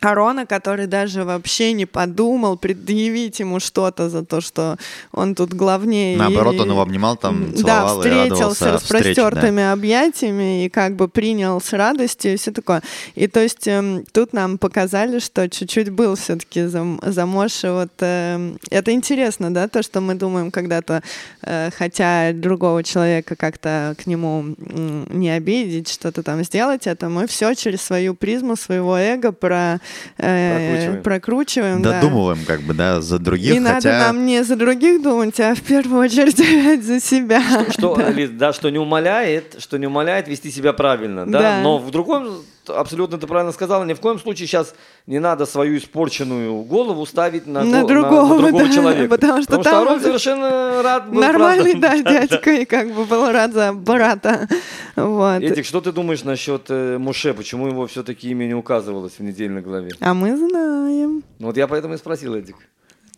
[0.00, 4.76] Арона, который даже вообще не подумал предъявить ему что-то за то, что
[5.12, 6.16] он тут главнее.
[6.16, 9.30] Наоборот, и- он его обнимал, там, да, целовал и встретился радовался с встрече, да.
[9.30, 12.82] распростертыми объятиями и как бы принял с радостью и все такое.
[13.14, 17.70] И то есть эм, тут нам показали, что чуть-чуть был все-таки за, за Моши.
[17.70, 21.02] Вот эм, это интересно, да, то, что мы думаем когда-то,
[21.42, 27.26] э, хотя другого человека как-то к нему м, не обидеть, что-то там сделать, это мы
[27.26, 29.80] все через свою призму своего эго про,
[30.16, 31.02] Прокручиваем.
[31.02, 31.82] прокручиваем.
[31.82, 32.00] да.
[32.00, 33.98] Додумываем, как бы, да, за других, И надо хотя...
[34.06, 37.42] нам не за других думать, а в первую очередь за себя.
[37.70, 41.40] Что, Лиз, да, что не умаляет, что не умаляет вести себя правильно, да?
[41.40, 41.60] Да.
[41.62, 44.74] Но в другом, абсолютно ты правильно сказала, ни в коем случае сейчас
[45.06, 49.08] не надо свою испорченную голову ставить на, На го- другого, на другого да, человека.
[49.08, 51.20] потому что там Арон уже совершенно рад был.
[51.20, 52.02] Нормальный, правда.
[52.04, 54.48] да, дядька, и как бы был рад за брата.
[54.96, 55.42] Вот.
[55.42, 57.34] Эдик, что ты думаешь насчет э, Муше?
[57.34, 59.90] Почему его все-таки имя не указывалось в недельной главе?
[60.00, 61.22] А мы знаем.
[61.38, 62.56] Ну, Вот я поэтому и спросил, Эдик.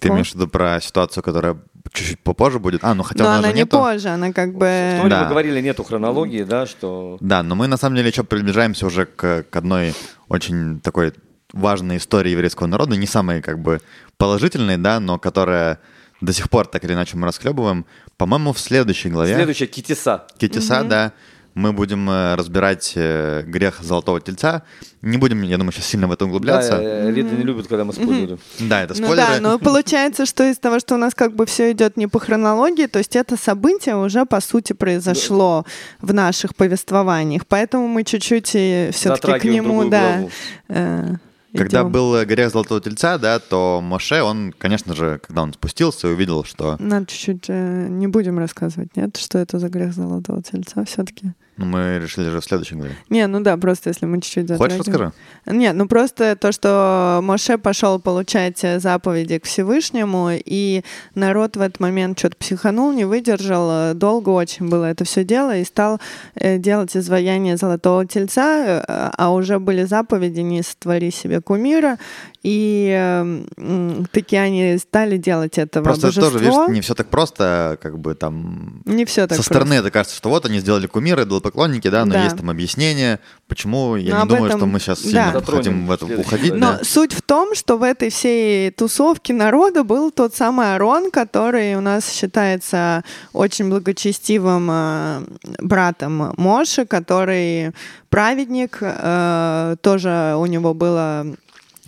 [0.02, 1.56] Ты имеешь в виду про ситуацию, которая
[1.92, 2.82] чуть-чуть попозже будет?
[2.82, 3.78] А, ну хотя Но у нас она же не нету...
[3.78, 4.96] позже, она как бы...
[4.98, 5.22] Торе Да.
[5.22, 7.18] мы говорили, нету хронологии, да, что...
[7.20, 9.94] Да, но мы на самом деле еще приближаемся уже к, к одной
[10.28, 11.12] очень такой
[11.52, 13.80] важной истории еврейского народа, не самой как бы
[14.16, 15.78] положительной, да, но которая
[16.20, 17.84] до сих пор так или иначе мы расхлебываем.
[18.16, 19.34] По-моему, в следующей главе...
[19.34, 20.26] Следующая Китиса.
[20.38, 21.12] Китиса, да,
[21.54, 24.62] мы будем э, разбирать э, грех золотого тельца.
[25.02, 26.78] Не будем, я думаю, сейчас сильно в это углубляться.
[26.78, 28.38] Да, э, Лида не любит, когда мы спойлерим.
[28.58, 29.28] Да, это Ну спойлеры.
[29.34, 32.18] да, но получается, что из того, что у нас как бы все идет не по
[32.18, 35.66] хронологии, то есть это событие уже по сути произошло
[36.00, 38.48] в наших повествованиях, поэтому мы чуть-чуть
[38.94, 40.28] все-таки к нему, да,
[40.68, 41.18] главу.
[41.54, 41.92] Когда идем.
[41.92, 46.44] был грех золотого тельца, да, то Моше, он, конечно же, когда он спустился и увидел,
[46.44, 46.76] что...
[46.78, 51.32] Надо чуть-чуть э, не будем рассказывать, нет, что это за грех золотого тельца все-таки.
[51.58, 52.96] Ну, мы решили же в следующем главе.
[53.10, 55.12] Не, ну да, просто если мы чуть-чуть Хочешь затрагиваем.
[55.44, 55.58] расскажу?
[55.58, 60.82] Нет, ну просто то, что Моше пошел получать э, заповеди к Всевышнему, и
[61.14, 65.56] народ в этот момент что-то психанул, не выдержал, э, долго очень было это все дело,
[65.56, 66.00] и стал
[66.36, 71.98] э, делать изваяние золотого тельца, а уже были заповеди «не сотвори себе кумира»,
[72.42, 76.30] и э, м, таки они стали делать этого Просто божество.
[76.30, 78.82] тоже, видишь, не все так просто, как бы там...
[78.84, 82.12] Не все так Со стороны это кажется, что вот они сделали кумиры, идолопоклонники, да, но
[82.14, 82.24] Да.
[82.24, 85.08] есть там объяснение, почему, я Но не думаю, этом- что мы сейчас да.
[85.08, 86.54] сильно Затронем хотим в это уходить.
[86.54, 86.80] Но да.
[86.84, 91.80] суть в том, что в этой всей тусовке народа был тот самый Арон, который у
[91.80, 93.02] нас считается
[93.32, 95.22] очень благочестивым э,
[95.60, 97.72] братом Моши, который
[98.10, 101.26] праведник, э, тоже у него было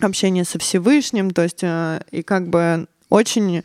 [0.00, 3.62] общение со Всевышним, то есть э, и как бы очень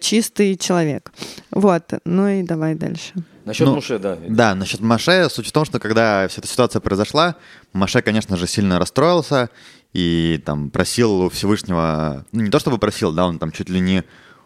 [0.00, 1.10] чистый человек.
[1.50, 3.12] Вот, ну и давай дальше.
[3.44, 4.16] Насчет Ну, Муше, да.
[4.28, 7.36] Да, насчет Маше, суть в том, что когда вся эта ситуация произошла,
[7.72, 9.50] Маше, конечно же, сильно расстроился
[9.92, 13.80] и там просил у Всевышнего, ну не то чтобы просил, да, он там чуть ли
[13.80, 14.04] не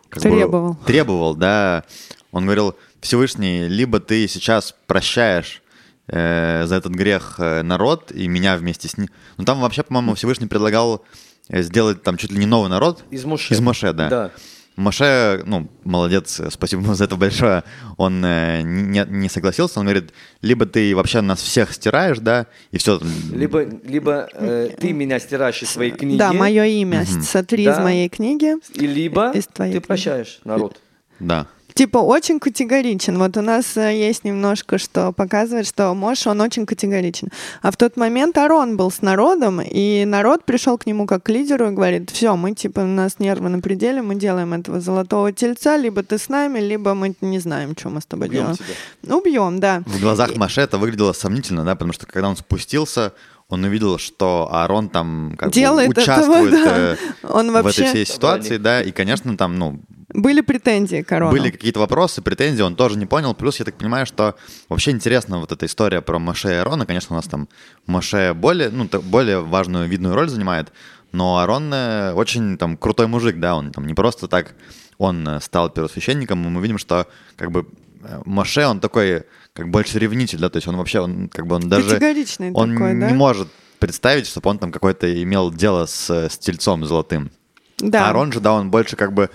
[0.09, 0.75] как бы Требовал.
[0.87, 1.85] требовал, да,
[2.33, 5.63] он говорил, Всевышний, либо ты сейчас прощаешь
[6.09, 9.09] э, за этот грех э, народ и меня вместе с ним.
[9.37, 11.05] Ну там вообще, по-моему, Всевышний предлагал
[11.49, 13.05] э, сделать там чуть ли не новый народ.
[13.11, 13.55] Из Моше.
[13.55, 14.09] Из Моше, да.
[14.09, 14.31] Да.
[14.77, 17.65] Маше, ну, молодец, спасибо ему за это большое,
[17.97, 20.13] он э, не, не согласился, он говорит,
[20.43, 23.01] либо ты вообще нас всех стираешь, да, и все.
[23.33, 27.83] Либо, либо э, ты меня стираешь из своей книги, Да, мое имя сотри из Да.
[27.83, 28.55] моей книги.
[28.75, 29.87] и либо из твоей ты книги.
[29.87, 30.79] прощаешь народ.
[31.21, 31.47] Да.
[31.77, 33.19] Типа очень категоричен.
[33.19, 37.29] Вот у нас э, есть немножко, что показывает, что Мош, он очень категоричен.
[37.61, 41.29] А в тот момент Арон был с народом, и народ пришел к нему как к
[41.29, 45.33] лидеру и говорит, все, мы типа, у нас нервы на пределе, мы делаем этого золотого
[45.33, 48.57] тельца, либо ты с нами, либо мы не знаем, что мы с тобой Убьем делаем.
[48.57, 49.15] тебя.
[49.15, 49.83] Убьем, да.
[49.85, 53.13] В глазах Маше это выглядело сомнительно, да, потому что когда он спустился,
[53.51, 56.77] он увидел, что Аарон там как Делает бы этого, участвует да.
[56.77, 57.83] э, Он в вообще...
[57.83, 59.79] этой всей ситуации, да, и, конечно, там, ну,
[60.13, 61.33] Были претензии к Арону.
[61.33, 63.35] Были какие-то вопросы, претензии, он тоже не понял.
[63.35, 64.37] Плюс, я так понимаю, что
[64.69, 66.87] вообще интересна вот эта история про Моше и Арона.
[66.87, 67.49] Конечно, у нас там
[67.87, 70.73] Моше более, ну, более важную видную роль занимает,
[71.13, 74.55] но Арон э, очень там крутой мужик, да, он там не просто так,
[74.99, 77.67] он э, стал первосвященником, и мы видим, что как бы
[78.03, 81.57] э, Моше, он такой, как больше ревнитель, да, то есть он вообще, он как бы
[81.57, 81.89] он даже...
[81.89, 83.15] Категоричный Он такой, не да?
[83.15, 87.31] может представить, чтобы он там какой-то имел дело с, с тельцом золотым.
[87.79, 88.07] Да.
[88.07, 89.31] А Арон же, да, он больше как бы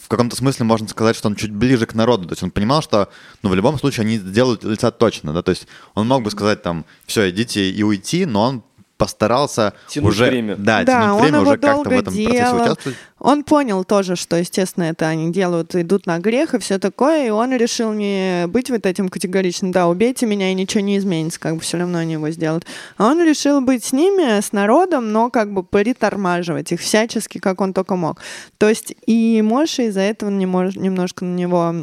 [0.00, 2.26] в каком-то смысле можно сказать, что он чуть ближе к народу.
[2.26, 3.10] То есть он понимал, что
[3.42, 5.32] ну, в любом случае они сделают лица точно.
[5.32, 5.42] Да?
[5.42, 8.62] То есть он мог бы сказать там, все, идите и уйти, но он
[8.98, 10.26] постарался Тянуть уже...
[10.26, 10.56] время.
[10.56, 12.96] Да, Да, тянуть он время, его уже как-то в долго этом процессе участвовать.
[13.20, 17.30] Он понял тоже, что, естественно, это они делают, идут на грех и все такое, и
[17.30, 21.54] он решил не быть вот этим категоричным, да, убейте меня, и ничего не изменится, как
[21.54, 22.66] бы все равно они его сделают.
[22.96, 27.60] А он решил быть с ними, с народом, но как бы притормаживать их всячески, как
[27.60, 28.20] он только мог.
[28.58, 31.74] То есть и Моша из-за этого не мож- немножко на него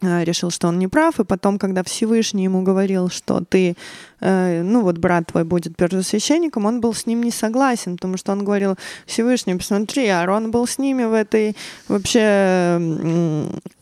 [0.00, 3.76] э, решил, что он не прав, и потом, когда Всевышний ему говорил, что ты,
[4.20, 8.44] ну вот брат твой будет первосвященником, он был с ним не согласен, потому что он
[8.44, 11.56] говорил, Всевышний, посмотри, Аарон был с ними в этой
[11.88, 12.78] вообще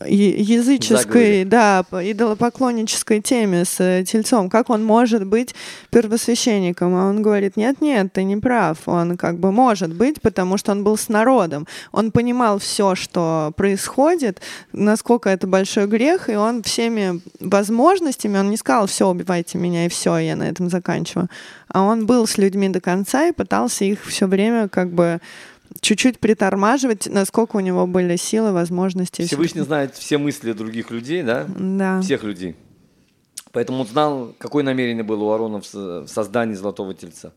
[0.05, 1.45] языческой, Заговоре.
[1.45, 5.55] да, идолопоклоннической теме с э, тельцом, как он может быть
[5.89, 6.95] первосвященником?
[6.95, 10.83] А он говорит, нет-нет, ты не прав, он как бы может быть, потому что он
[10.83, 14.41] был с народом, он понимал все, что происходит,
[14.71, 19.89] насколько это большой грех, и он всеми возможностями, он не сказал, все, убивайте меня, и
[19.89, 21.29] все, я на этом заканчиваю.
[21.67, 25.19] А он был с людьми до конца и пытался их все время как бы
[25.81, 29.23] чуть-чуть притормаживать, насколько у него были силы, возможности.
[29.23, 31.45] Всевышний знает все мысли других людей, да?
[31.57, 32.01] Да.
[32.01, 32.55] Всех людей.
[33.51, 37.33] Поэтому он знал, какое намерение было у Арона в со- в создании Золотого Тельца.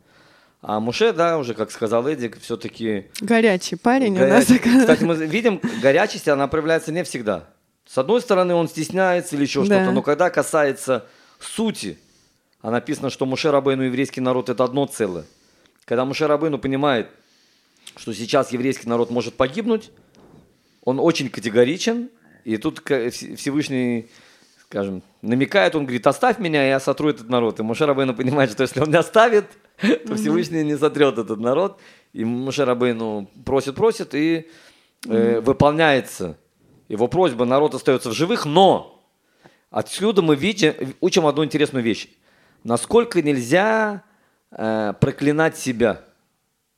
[0.62, 3.07] А Муше, да, уже, как сказал Эдик, все-таки...
[3.20, 4.46] Горячий парень у нас.
[4.46, 7.44] Кстати, мы видим, горячесть, она проявляется не всегда.
[7.87, 9.66] С одной стороны, он стесняется или еще Да.
[9.77, 11.07] что-то, но когда касается
[11.38, 11.99] сути,
[12.66, 15.24] а написано, что Муше Рабейну и еврейский народ– это одно целое.
[15.85, 17.07] Когда Муше Рабейну понимает,
[17.96, 19.92] что сейчас еврейский народ может погибнуть,
[20.83, 22.11] он очень категоричен,
[22.42, 24.09] и тут Всевышний,
[24.62, 27.61] скажем, намекает, он говорит, оставь меня, я сотру этот народ.
[27.61, 29.44] И Муше Рабейну понимает, что если он не оставит,
[29.81, 31.79] то Всевышний не сотрет этот народ.
[32.14, 34.50] И Муше Рабейну просит, просит, и
[35.07, 36.37] э, выполняется
[36.88, 39.07] его просьба, народ остается в живых, но
[39.70, 42.09] отсюда мы видим, учим одну интересную вещь.
[42.64, 44.03] Насколько нельзя
[44.51, 46.01] э, проклинать себя.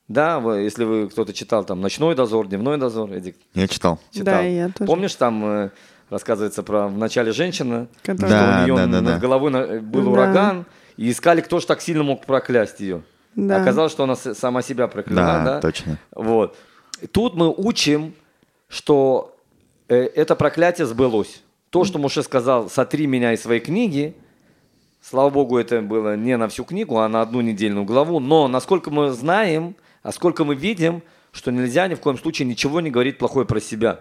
[0.09, 3.99] Да, вы- если вы кто-то читал там «Ночной дозор», «Дневной дозор», Эдик Я читал.
[4.11, 4.25] читал.
[4.37, 4.87] Да, я тоже.
[4.87, 5.71] Помнишь, там э,
[6.11, 9.19] рассказывается про в начале женщина, Который- что Да, у нее да, да, над да.
[9.19, 10.11] головой на- был Да.
[10.11, 13.03] ураган, и искали, кто же так сильно мог проклясть ее.
[13.37, 13.61] Да.
[13.61, 15.61] Оказалось, что она с- сама себя прокляла, Да, да?
[15.61, 15.99] точно.
[16.13, 16.57] Вот.
[17.13, 18.15] Тут мы учим,
[18.69, 19.37] что
[19.89, 21.43] э, это проклятие сбылось.
[21.71, 24.15] То, что Муше сказал, сотри меня из своей книги,
[25.09, 28.91] слава богу, это было не на всю книгу, а на одну недельную главу, но насколько
[28.91, 33.19] мы знаем, а сколько мы видим, что нельзя ни в коем случае ничего не говорить
[33.19, 34.01] плохое про себя.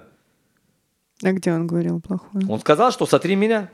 [1.23, 2.45] А где он говорил плохое?
[2.47, 3.69] Он сказал, что сотри меня.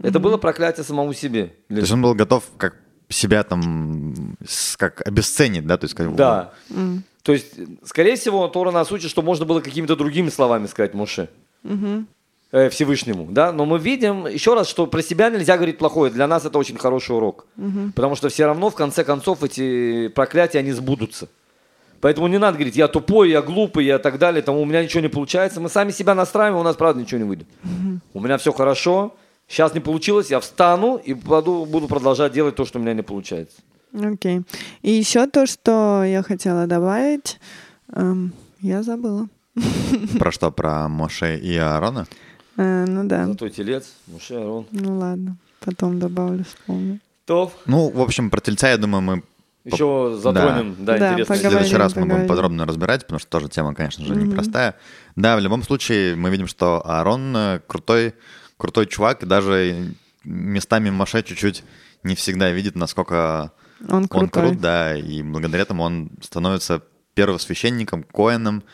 [0.00, 1.54] Это было проклятие самому себе.
[1.68, 2.76] То есть он был готов как
[3.08, 4.36] себя там
[4.76, 5.76] как обесценить, да?
[5.76, 6.52] То есть, как, Да.
[7.22, 11.30] То есть, скорее всего, Тора нас учит, что можно было какими-то другими словами сказать Моше.
[11.62, 12.02] Э,
[12.50, 16.12] Всевышнему, да, но мы видим еще раз, что про себя нельзя говорить плохое.
[16.12, 17.46] Для нас это очень хороший урок,
[17.96, 21.28] потому что все равно в конце концов эти проклятия они сбудутся.
[22.00, 25.00] Поэтому не надо говорить, я тупой, я глупый, я так далее, там у меня ничего
[25.00, 25.60] не получается.
[25.60, 27.48] Мы сами себя настраиваем, у нас правда ничего не выйдет.
[28.12, 29.16] У меня все хорошо,
[29.48, 33.02] сейчас не получилось, я встану и буду, буду продолжать делать то, что у меня не
[33.02, 33.56] получается.
[33.98, 34.42] Окей.
[34.82, 37.40] И еще то, что я хотела добавить,
[37.92, 39.28] эм, я забыла.
[40.18, 40.50] Про что?
[40.50, 42.06] Про Моше и Аарона?
[42.56, 43.24] Э, ну да.
[43.24, 44.66] Золотой телец, Муше, Арон.
[44.70, 45.36] Ну ладно.
[45.60, 47.00] Потом добавлю, вспомню.
[47.24, 49.22] То, Ну, в общем, про тельца, я думаю, мы
[49.64, 51.34] еще затронем, да, Да, интересно.
[51.34, 52.28] в следующий Поговорим, раз мы будем поговорим.
[52.28, 54.74] подробно разбирать, потому что тоже тема, конечно же, непростая.
[55.16, 58.14] Да, в любом случае мы видим, что Аарон э, крутой,
[58.58, 61.64] крутой чувак, и даже местами Моше чуть-чуть
[62.02, 63.52] не всегда видит, насколько
[63.88, 64.28] Он он крутой.
[64.50, 66.82] крут, да, и благодаря этому он становится
[67.14, 68.64] первосвященником, коэном.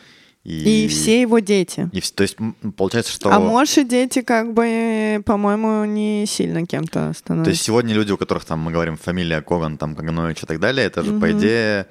[0.43, 1.89] И все его дети.
[1.93, 2.35] И, то есть
[2.75, 3.31] получается, что...
[3.31, 7.63] А Моши дети, как бы, по-моему, не сильно кем-то То есть становятся.
[7.63, 11.03] сегодня люди, у которых там, мы говорим, фамилия Коган, там, Каганович и так далее, это
[11.03, 11.87] же, по идее,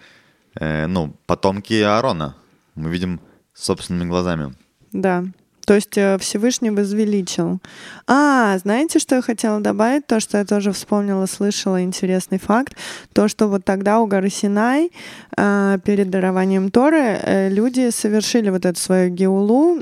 [0.58, 2.36] э, ну, потомки Аарона.
[2.74, 3.20] Мы видим
[3.54, 4.54] собственными глазами.
[4.92, 5.24] Да.
[5.70, 7.60] То есть э, Всевышний возвеличил.
[8.08, 10.04] А, знаете, что я хотела добавить?
[10.04, 12.74] То, что я тоже вспомнила, слышала интересный факт.
[13.12, 14.90] То, что вот тогда у горы Синай
[15.36, 19.78] э, перед дарованием Торы э, люди совершили вот эту свою геулу,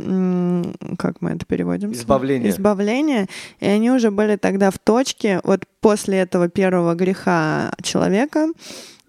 [0.99, 1.93] как мы это переводим?
[1.93, 2.51] Избавление.
[2.51, 3.27] Избавление.
[3.61, 8.49] И они уже были тогда в точке, вот после этого первого греха человека,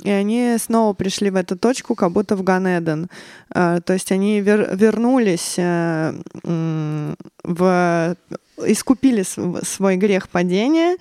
[0.03, 3.09] и они снова пришли в эту точку, как будто в Ганеден.
[3.53, 6.13] А, То есть они вер- вернулись э,
[7.43, 8.15] в
[8.65, 10.98] искупили св- свой грех падения,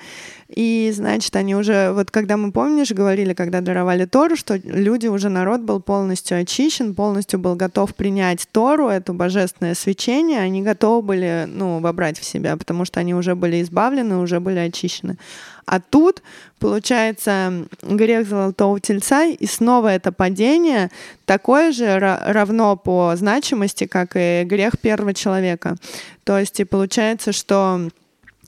[0.49, 5.29] и, значит, они уже, вот когда мы, помнишь, говорили, когда даровали Тору, что люди, уже
[5.29, 11.44] народ был полностью очищен, полностью был готов принять Тору, это божественное свечение, они готовы были,
[11.47, 15.18] ну, вобрать в себя, потому что они уже были избавлены, уже были очищены.
[15.66, 16.23] А тут,
[16.61, 20.90] получается, грех золотого тельца, и снова это падение
[21.27, 25.77] такое же ра- равно по значимости, как и грех первого человека.
[26.29, 27.88] То есть и получается, что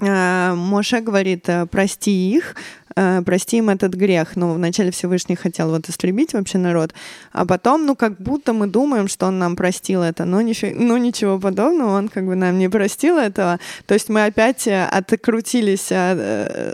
[0.01, 2.55] э, Моше говорит, э, прости их,
[2.95, 4.37] э, прости им этот грех.
[4.37, 6.93] Ну, вначале Всевышний хотел вот истребить вообще народ,
[7.33, 10.99] а потом, ну, как будто мы думаем, что он нам простил это, но нифи- ну,
[10.99, 13.59] ничего подобного, он как бы нам не простил этого.
[13.87, 15.89] То есть мы опять открутились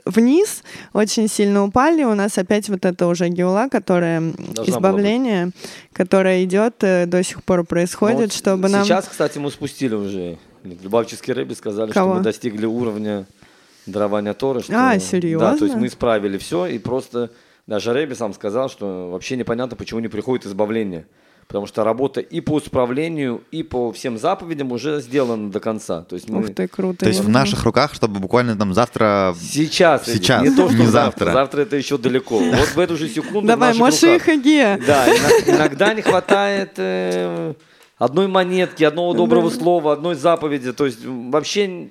[0.07, 5.51] вниз, очень сильно упали, у нас опять вот это уже геула, которая Должна избавление,
[5.93, 8.85] которое идет, до сих пор происходит, Ну, вот чтобы нам...
[8.85, 10.39] Сейчас, кстати, мы спустили уже.
[10.75, 12.11] Любавческие рыбы сказали, Кого?
[12.13, 13.27] что мы достигли уровня
[13.87, 14.63] дарования Торы.
[14.63, 15.57] Что, А, Да, то серьезно?
[15.65, 17.31] есть мы исправили все, и просто
[17.67, 21.07] даже Рэби сам сказал, что вообще непонятно, почему не приходит избавление.
[21.49, 26.03] Потому что работа и по исправлению, и по всем заповедям уже сделана до конца.
[26.03, 26.99] То есть мы Ух ты, круто.
[26.99, 29.33] То есть в наших руках, чтобы буквально там завтра...
[29.41, 31.27] сейчас, Сейчас, не то, что не завтра.
[31.27, 31.33] завтра.
[31.33, 32.41] Завтра это еще далеко.
[32.41, 34.19] Вот в эту же секунду Давай, в наших Моше и.
[34.19, 34.81] Хаге.
[34.85, 35.07] Да,
[35.47, 37.55] иногда не хватает э,
[37.99, 40.73] одной монетки, одного доброго слова, одной заповеди.
[40.73, 41.89] То есть вообще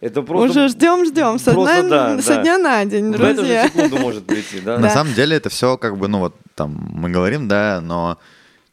[0.00, 1.38] это просто Уже ждем, ждем.
[1.38, 2.42] Со, просто дня, да, со да.
[2.42, 3.68] дня на день, в эту же друзья.
[3.68, 4.60] секунду может прийти.
[4.60, 4.76] Да?
[4.76, 4.90] На Да.
[4.90, 8.18] самом деле это все как бы, ну вот там мы говорим, да, но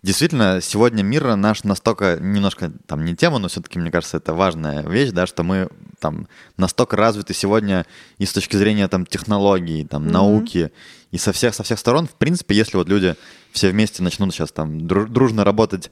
[0.02, 4.82] действительно сегодня мир наш настолько, немножко там не тема, но все-таки, мне кажется, это важная
[4.84, 7.86] вещь, да, что мы там настолько развиты сегодня
[8.18, 10.72] и с точки зрения там технологий, там науки,
[11.12, 13.16] и со всех, со всех сторон, в принципе, если вот люди
[13.54, 15.90] все вместе начнут сейчас там дру- дружно работать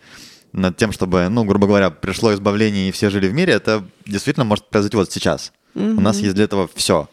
[0.53, 4.43] над тем, чтобы, ну, грубо говоря, пришло избавление и все жили в мире, это действительно
[4.45, 5.53] может произойти вот сейчас.
[5.73, 7.09] У нас есть для этого все.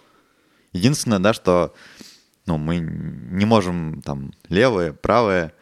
[0.72, 1.74] Единственное, да, что
[2.46, 5.52] ну, мы не можем там левые, правые,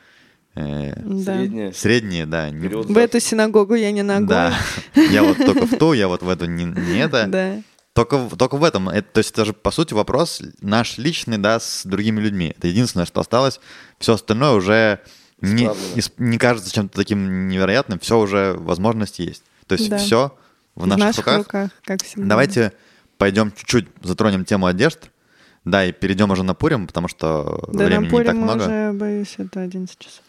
[0.55, 1.35] э, Да.
[1.37, 1.73] Среднее.
[1.73, 2.51] средние, да.
[2.51, 2.69] не-.
[2.69, 4.29] В эту синагогу я не ногой.
[4.29, 4.55] Да.
[4.95, 7.27] Я вот только в ту, я вот в эту не, не это.
[7.27, 7.63] Да.
[7.93, 8.89] Только, в- только в этом.
[8.89, 12.55] Это, то есть это же, по сути, вопрос наш личный, да, с другими людьми.
[12.57, 13.61] Это единственное, что осталось.
[13.99, 15.01] Все остальное уже
[15.41, 15.71] не,
[16.19, 17.99] не кажется чем-то таким невероятным.
[17.99, 19.43] Все уже возможность есть.
[19.67, 19.99] То есть Да.
[19.99, 20.37] все
[20.75, 21.39] в наших, руках.
[21.39, 22.27] руках, как всегда.
[22.29, 22.73] Давайте
[23.19, 25.11] пойдем чуть-чуть затронем тему одежд.
[25.65, 28.43] Да, и перейдем уже на Пурим, потому что Да, времени на Пурим не так мы
[28.43, 28.63] много.
[28.63, 30.23] уже, боюсь, это 11 часов.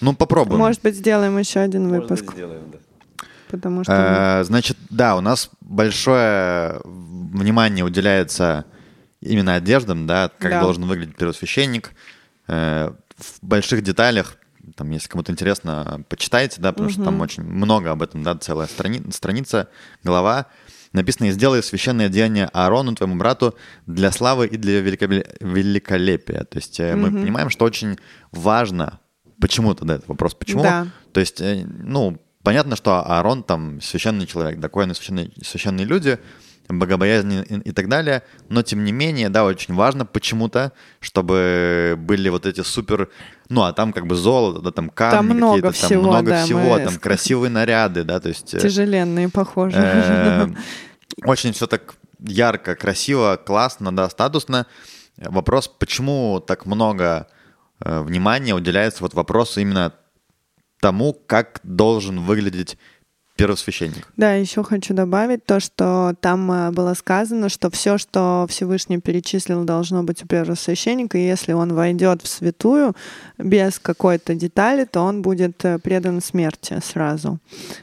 [0.00, 0.58] Ну, попробуем.
[0.58, 2.78] Может быть, сделаем еще один Может быть, выпуск, сделаем, да.
[3.50, 4.40] потому что...
[4.40, 8.64] Э, Значит, да, у нас большое внимание уделяется
[9.20, 10.60] именно одеждам, да, как Да.
[10.62, 11.92] должен выглядеть первосвященник.
[12.48, 14.36] Э, В больших деталях
[14.76, 18.66] там, если кому-то интересно, почитайте, да, потому что там очень много об этом, да, целая
[18.66, 19.68] страни- страница,
[20.02, 20.46] глава.
[20.92, 23.56] Написано, «И сделай священное деяние Аарону, твоему брату,
[23.86, 26.44] для славы и для великоле- великолепия».
[26.44, 27.98] То есть э, мы понимаем, что очень
[28.30, 29.00] важно,
[29.40, 30.62] почему-то, да, это вопрос, почему?
[30.62, 30.86] Да.
[31.12, 36.18] То есть, э, ну, понятно, что Аарон там священный человек, да, коины священные, священные люди,
[36.68, 42.46] богобоязненные и, так далее, но тем не менее, да, очень важно почему-то, чтобы были вот
[42.46, 43.10] эти супер,
[43.48, 46.30] ну, а там как бы золото, да, там камни Там много какие-то, там всего, много
[46.30, 48.54] да, всего, мы там красивые наряды, да, то есть...
[48.54, 49.76] э, Тяжеленные, похоже.
[49.78, 50.48] э,
[51.24, 54.66] Очень все так ярко, красиво, классно, да, статусно.
[55.16, 57.28] Вопрос, почему так много
[57.80, 59.92] э, внимания уделяется вот вопросу именно
[60.80, 62.76] тому, как должен выглядеть
[63.36, 64.06] первосвященник.
[64.16, 69.64] Да, еще хочу добавить то, что там э, было сказано, что все, что Всевышний перечислил,
[69.64, 72.94] должно быть у первосвященника, и если он войдет в святую
[73.38, 77.38] без какой-то детали, то он будет э, предан смерти сразу.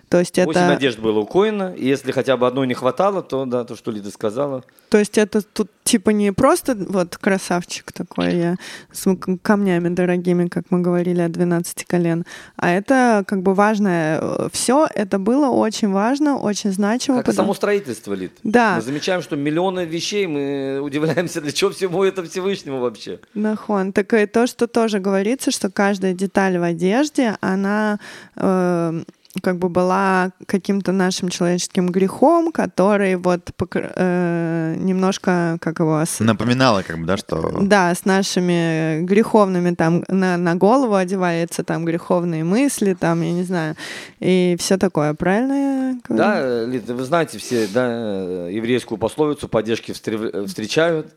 [0.10, 3.22] То есть Восемь это, одежд было у Коина, и если хотя бы одной не хватало,
[3.22, 4.64] то да, то, что Лида сказала.
[4.90, 8.56] то есть это тут типа не просто вот красавчик такой я
[8.94, 12.26] с м- камнями дорогими, как мы говорили, от 12 колен,
[12.56, 14.22] а это как бы важное.
[14.52, 17.18] Все это было очень важно, очень значимо.
[17.18, 18.34] Как потому- само строительство, Лид.
[18.44, 18.76] Да.
[18.76, 23.20] Мы замечаем, что миллионы вещей, мы удивляемся, для чего всему это Всевышнему вообще.
[23.34, 23.94] Нахон.
[23.94, 28.00] Так и то, что тоже говорится, что каждая деталь в одежде, она
[28.36, 29.04] э,
[29.42, 36.20] как бы была каким-то нашим человеческим грехом, который вот покр- э, немножко, как его, с-
[36.20, 37.60] Напоминало, как бы, да, что...
[37.62, 43.44] да, с нашими греховными там на, на голову одевается там греховные мысли, там, я не
[43.44, 43.76] знаю,
[44.20, 46.78] и все такое, правильно я говорю?
[46.82, 51.14] Да, вы знаете все, да, э, еврейскую пословицу «поддержки встре- встречают,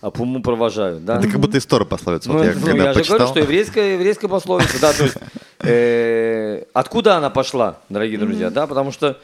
[0.00, 1.18] а по уму провожают», да?
[1.18, 2.30] Это как будто история пословица.
[2.30, 5.16] Вот Ну, я ну, когда я же говорю, что еврейская, еврейская пословица, да, то есть
[5.60, 9.18] э, откуда она пошла, дорогие друзья, да, потому что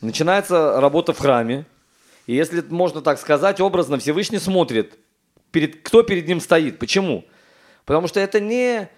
[0.00, 1.64] начинается работа в храме,
[2.26, 4.98] и если можно так сказать, образно Всевышний смотрит,
[5.50, 7.24] перед, кто перед ним стоит, почему?
[7.84, 8.88] Потому что это не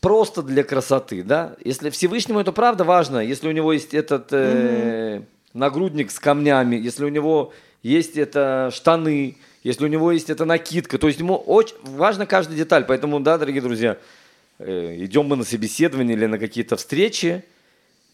[0.00, 5.22] просто для красоты, да, если Всевышнему это правда важно, если у него есть этот э,
[5.54, 7.52] нагрудник с камнями, если у него
[7.82, 9.36] есть это штаны,
[9.68, 13.36] если у него есть эта накидка, то есть ему очень важна каждая деталь, поэтому, да,
[13.36, 13.98] дорогие друзья,
[14.58, 17.44] э, идем мы на собеседование или на какие-то встречи,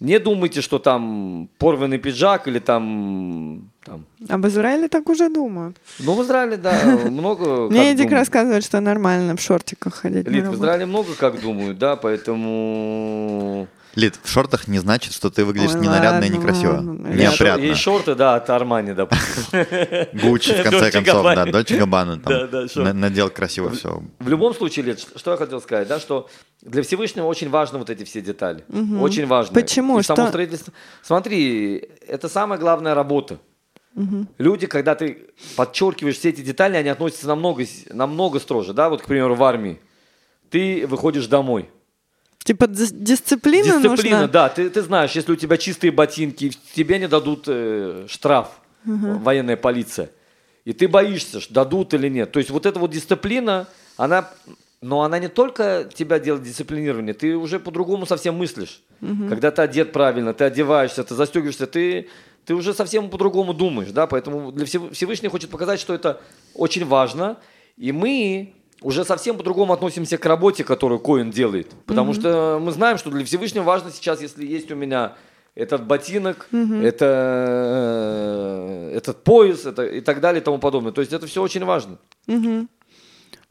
[0.00, 5.76] не думайте, что там порванный пиджак или там, там Об Израиле так уже думают.
[6.00, 6.72] ну, в Израиле, да,
[7.10, 10.26] много Мне Эдик рассказывает, что нормально в шортиках ходить.
[10.26, 10.54] Лид, в.
[10.56, 13.68] Израиле много как думают, да, поэтому...
[13.94, 16.76] Лид, в шортах не значит, что ты выглядишь Ой, ненарадно и некрасиво.
[17.08, 17.62] Есть Неопрятно.
[17.62, 19.66] Есть шорты, да, от Армани, допустим.
[20.22, 21.44] Гуччи, в конце концов, да.
[21.44, 24.02] Дольче Габбана там Да, да, надел красиво все.
[24.18, 26.28] В любом случае, Лид, что я хотел сказать, да, что
[26.62, 28.64] для Всевышнего очень важны вот эти все детали.
[29.00, 29.54] Очень важно.
[29.54, 29.98] Почему?
[29.98, 30.72] И само Что- строительство.
[31.02, 33.38] Смотри, это самая главная работа.
[34.38, 38.72] Люди, когда ты подчеркиваешь все эти детали, они относятся намного, намного строже.
[38.72, 39.78] Да, вот, к примеру, в армии.
[40.50, 41.70] Ты выходишь домой.
[42.44, 44.28] Типа дис- дисциплина, Дисциплина, нужна?
[44.28, 44.48] да.
[44.50, 50.10] Ты, ты знаешь, если у тебя чистые ботинки, тебе не дадут э, штраф, военная полиция.
[50.66, 52.32] И ты боишься, дадут или нет.
[52.32, 53.66] То есть вот эта вот дисциплина,
[53.96, 54.30] она,
[54.82, 58.82] но она не только тебя делает дисциплинирование, ты уже по-другому совсем мыслишь.
[59.00, 62.08] Когда ты одет правильно, ты одеваешься, ты застегиваешься, ты,
[62.44, 66.20] ты уже совсем по-другому думаешь, да, поэтому для Всев- Всевышний хочет показать, что это
[66.54, 67.36] очень важно,
[67.76, 68.54] и мы
[68.84, 73.24] уже совсем по-другому относимся к работе, которую Коин делает, потому что мы знаем, что для
[73.24, 75.14] Всевышнего важно сейчас, если есть у меня
[75.54, 77.06] этот ботинок, это
[78.90, 80.92] э, этот пояс, это и так далее и тому подобное.
[80.92, 81.98] То есть это все очень важно.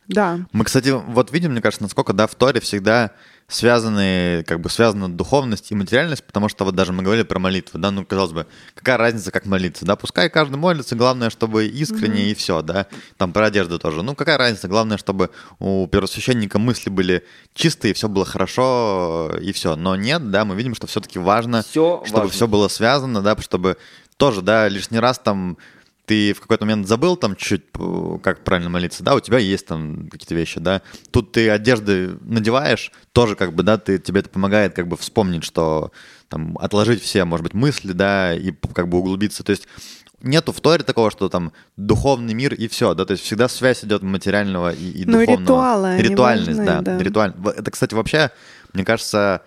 [0.08, 0.40] Да.
[0.52, 3.12] Мы, кстати, вот видим, мне кажется, насколько, да, в Торе всегда
[3.48, 7.80] связаны, как бы связана духовность и материальность, потому что вот даже мы говорили про молитву,
[7.80, 12.32] да, ну, казалось бы, какая разница, как молиться, да, пускай каждый молится, главное, чтобы искренне
[12.32, 12.88] и все, да,
[13.18, 15.30] там про одежду тоже, ну, какая разница, главное, чтобы
[15.60, 20.76] у первосвященника мысли были чистые, все было хорошо и все, но нет, да, мы видим,
[20.76, 22.34] что все-таки важно, Всё чтобы важно.
[22.34, 23.78] все было связано, да, чтобы
[24.18, 25.58] тоже, да, лишний раз там
[26.06, 29.66] ты в какой-то момент забыл там чуть-чуть, э, как правильно молиться, да, у тебя есть
[29.66, 30.82] там какие-то вещи, да,
[31.12, 35.44] тут ты одежды надеваешь, тоже как бы, да, ты, тебе это помогает как бы вспомнить,
[35.46, 35.92] что
[36.28, 39.68] там отложить все, может быть, мысли, да, и как бы углубиться, то есть
[40.22, 43.84] нету в Торе такого, что там духовный мир и все, да, то есть всегда связь
[43.86, 45.42] идет материального и, и Ну, духовного.
[45.42, 46.98] ритуалы, Ритуальность, важны, да, да.
[46.98, 48.32] ритуаль- Это, кстати, вообще,
[48.74, 49.42] мне кажется,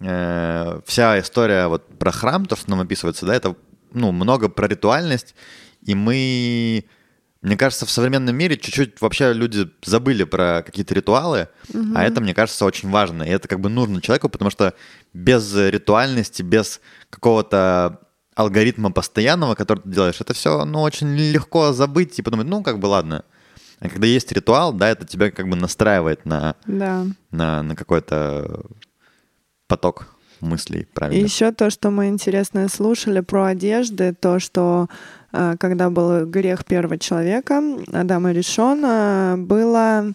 [0.00, 3.54] э, вся история вот про храм, то, что нам описывается, да, это
[3.92, 5.34] ну, много про ритуальность,
[5.82, 6.84] и мы
[7.42, 11.48] мне кажется, в современном мире чуть-чуть вообще люди забыли про какие-то ритуалы,
[11.94, 13.22] а это, мне кажется, очень важно.
[13.22, 14.74] И это как бы нужно человеку, потому что
[15.14, 18.00] без ритуальности, без какого-то
[18.34, 22.78] алгоритма постоянного, который ты делаешь, это все, ну, очень легко забыть и подумать, ну, как
[22.78, 23.24] бы ладно.
[23.78, 27.06] А когда есть ритуал, да, это тебя как бы настраивает на, Да.
[27.30, 28.66] на, на какой-то
[29.66, 30.08] поток
[30.40, 31.24] мыслей, И правильно?
[31.24, 34.88] еще то, что мы интересно слушали про одежды, то, что
[35.32, 37.62] э, когда был грех первого человека,
[37.92, 40.12] Адама Решона, было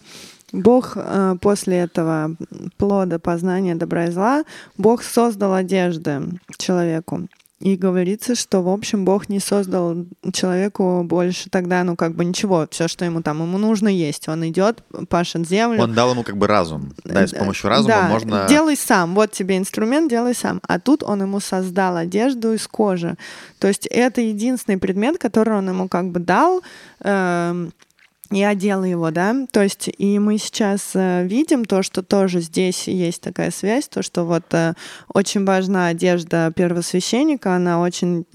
[0.52, 2.36] Бог э, после этого
[2.76, 4.44] плода познания добра и зла,
[4.78, 6.22] Бог создал одежды
[6.58, 7.28] человеку.
[7.58, 9.96] И говорится, что, в общем, Бог не создал
[10.34, 14.28] человеку больше тогда, ну, как бы ничего, все, что ему там, ему нужно есть.
[14.28, 16.92] Он идет, пашет землю, Он дал ему как бы разум.
[17.04, 18.46] Да, и с помощью разума да, можно...
[18.46, 19.14] Делай сам.
[19.14, 20.60] Вот тебе инструмент, делай сам.
[20.68, 23.16] А тут он ему создал одежду из кожи.
[23.58, 26.62] То есть это единственный предмет, который он ему как бы дал.
[27.00, 27.72] эм,
[28.30, 32.88] и одел его, да, то есть и мы сейчас э, видим то, что тоже здесь
[32.88, 34.74] есть такая связь, то, что вот э,
[35.12, 38.26] очень важна одежда первосвященника, она очень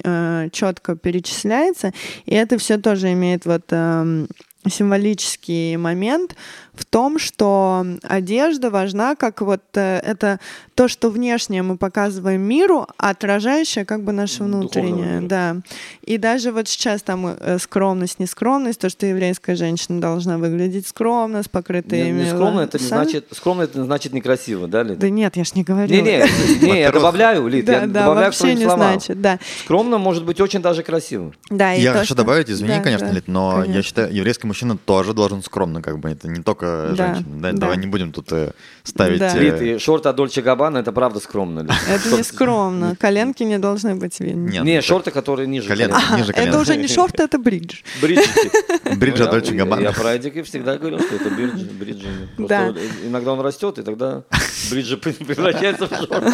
[0.52, 1.94] четко перечисляется,
[2.26, 4.28] и это все тоже имеет вот эм,
[4.70, 6.36] символический момент
[6.74, 10.40] в том, что одежда важна, как вот э, это
[10.74, 15.58] то, что внешнее мы показываем миру, а отражающее как бы наше внутреннее, да.
[16.04, 21.44] И даже вот сейчас там э, скромность, нескромность, то, что еврейская женщина должна выглядеть скромно,
[21.44, 24.98] с Не, покрытыми не скромно это не значит, скромно это не значит некрасиво, да, Лид?
[24.98, 25.94] Да нет, я ж не говорю.
[25.94, 28.92] Не, не, не, я добавляю, Лид, Да, я да, добавляю вообще не словам.
[28.94, 29.40] значит, да.
[29.66, 31.34] Скромно может быть очень даже красиво.
[31.50, 34.14] Да, и Я то, хочу что- добавить, извини, Да, конечно, да, Лид, но я считаю,
[34.14, 37.42] еврейский мужчина тоже должен скромно, как бы, это не только Да, женщина.
[37.42, 37.58] Да, да.
[37.58, 38.52] Давай не будем тут э,
[38.84, 39.20] ставить...
[39.20, 39.34] Да.
[39.36, 41.66] э, Лид, и шорты от Дольче Габбана, это правда скромно.
[41.90, 42.96] Это не скромно.
[43.00, 44.50] Коленки не должны быть видны.
[44.52, 46.60] Нет, Не, ну, шорты, которые ниже Колен- ниже Это колена.
[46.60, 47.82] уже не шорт, это бридж.
[48.02, 48.96] Бриджики.
[48.98, 49.82] Бриджа Ну, я- Дольче Габбана.
[49.82, 51.66] Я про Эдика всегда говорил, что это бриджи.
[51.80, 52.08] бриджи.
[52.38, 52.66] Да.
[52.68, 54.24] вот Иногда он растет, и тогда
[54.70, 56.32] бриджи превращается в шорты.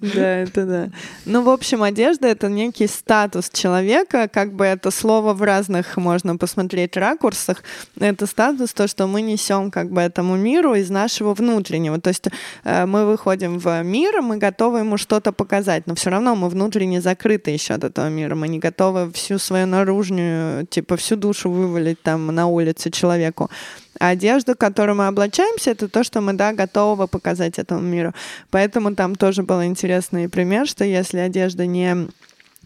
[0.00, 0.88] Да, это да.
[1.24, 6.36] Ну, в общем, одежда— это некий статус человека, как бы это слово в разных можно
[6.36, 7.62] посмотреть ракурсах.
[7.98, 12.00] Это статус, то, что мы несем как бы этому миру из нашего внутреннего.
[12.00, 12.26] То есть
[12.64, 17.00] э, мы выходим в мир, мы готовы ему что-то показать, но все равно мы внутренне
[17.00, 18.34] закрыты еще от этого мира.
[18.34, 23.50] Мы не готовы всю свою наружную, типа всю душу вывалить там на улице человеку.
[23.98, 28.12] А одежда, в которую мы облачаемся, это то, что мы, да, готовы показать этому миру.
[28.50, 32.08] Поэтому там тоже был интересный пример, что если одежда не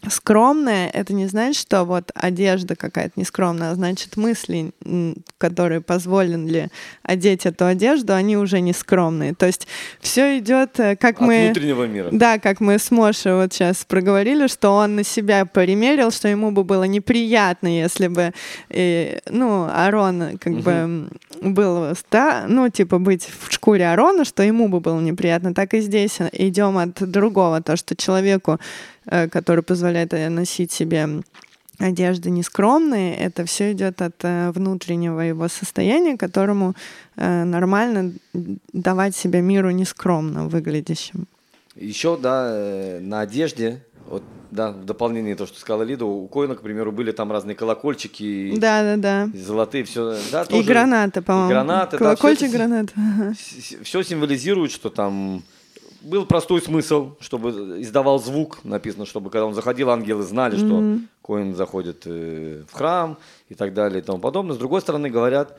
[0.09, 4.71] скромная, это не значит, что вот одежда какая-то нескромная, а значит мысли,
[5.37, 6.69] которые позволили
[7.03, 9.33] одеть эту одежду, они уже не скромные.
[9.33, 9.67] То есть
[9.99, 11.45] все идет, э, как От мы...
[11.45, 12.09] внутреннего мира.
[12.11, 16.51] Да, как мы с Мошей вот сейчас проговорили, что он на себя примерил, что ему
[16.51, 18.33] бы было неприятно, если бы,
[18.69, 24.43] э, ну, Арон как бы м, был, да, ну, типа быть в шкуре Арона, что
[24.43, 25.53] ему бы было неприятно.
[25.53, 28.59] Так и здесь идем от другого, то, что человеку,
[29.05, 31.07] который позволяет э, носить себе
[31.79, 36.75] одежды нескромные, это все идет от э, внутреннего его состояния, которому
[37.15, 38.13] э, нормально
[38.73, 41.25] давать себя миру нескромно выглядящим.
[41.75, 44.21] Еще, да, э, на одежде, вот,
[44.51, 48.23] да, в дополнение то, что сказала Лида, у Коина, к примеру, были там разные колокольчики,
[48.23, 49.29] и- Да, да, да.
[49.33, 51.49] и золотые, все, да, И тоже гранаты, по-моему.
[51.49, 52.89] гранаты, да, Колокольчик, всё это- гранат.
[52.95, 53.33] Ага.
[53.83, 55.41] все символизирует, что там
[56.01, 61.07] был простой смысл, чтобы издавал звук, написано, чтобы когда он заходил, ангелы знали, что Мгм.
[61.23, 63.17] Коин заходит э, в храм
[63.49, 64.55] и так далее и тому подобное.
[64.55, 65.57] С другой стороны, говорят,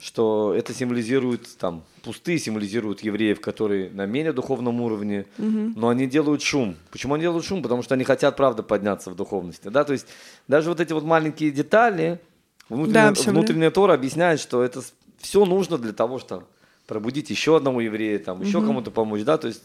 [0.00, 6.42] что это символизирует, там, пустые символизируют евреев, которые на менее духовном уровне, но они делают
[6.42, 6.76] шум.
[6.90, 7.62] Почему они делают шум?
[7.62, 9.68] Потому что они хотят, правда, подняться в духовности.
[9.68, 9.84] Да?
[9.84, 10.06] То есть
[10.48, 12.20] даже вот эти вот маленькие детали,
[12.68, 14.82] внутренняя, Да, внутренняя Тора объясняет, что это
[15.18, 16.44] все нужно для того, чтобы
[16.86, 19.62] пробудить еще одного еврея, там, еще кому-то помочь, да, то есть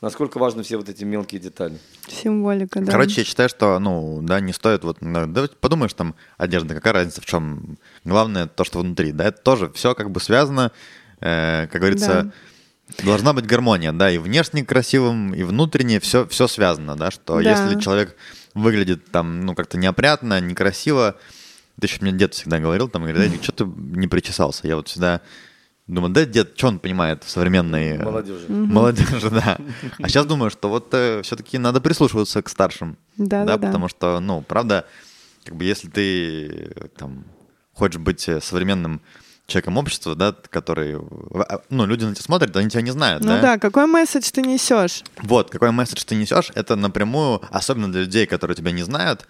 [0.00, 1.78] насколько важны все вот эти мелкие детали.
[2.08, 2.90] Символика, да.
[2.90, 6.92] Короче, я считаю, что, ну, да, не стоит вот, ну, да, подумаешь, там, одежда, какая
[6.92, 7.78] разница в чем?
[8.04, 10.72] Главное то, что внутри, да, это тоже все как бы связано,
[11.20, 12.32] э, как говорится,
[13.04, 17.50] должна быть гармония, да, и внешне красивым, и внутренне все, все связано, да, что Да.
[17.50, 18.16] если человек
[18.54, 21.16] выглядит там, ну, как-то неопрятно, некрасиво,
[21.78, 24.66] это еще мне дед всегда говорил, там, говорит, «Эдик, что ты не причесался?
[24.68, 25.22] Я вот всегда
[25.86, 27.96] думаю, да, дед, что он понимает в современной...
[27.96, 28.46] э, Молодежи.
[28.48, 29.58] Молодежи, да.
[29.98, 30.88] А сейчас думаю, что вот
[31.24, 32.96] все-таки надо прислушиваться к старшим.
[33.16, 33.66] Да, да, да.
[33.66, 34.86] потому что, ну, правда,
[35.44, 37.24] как бы если ты э, там
[37.74, 39.00] хочешь быть э, современным
[39.46, 40.96] человеком общества, да, который,
[41.34, 43.40] а, ну, люди на тебя смотрят, они тебя не знают, Ну да?
[43.42, 45.02] да, какой месседж ты несешь?
[45.18, 49.26] Вот, какой месседж ты несешь, это напрямую, особенно для людей, которые тебя не знают,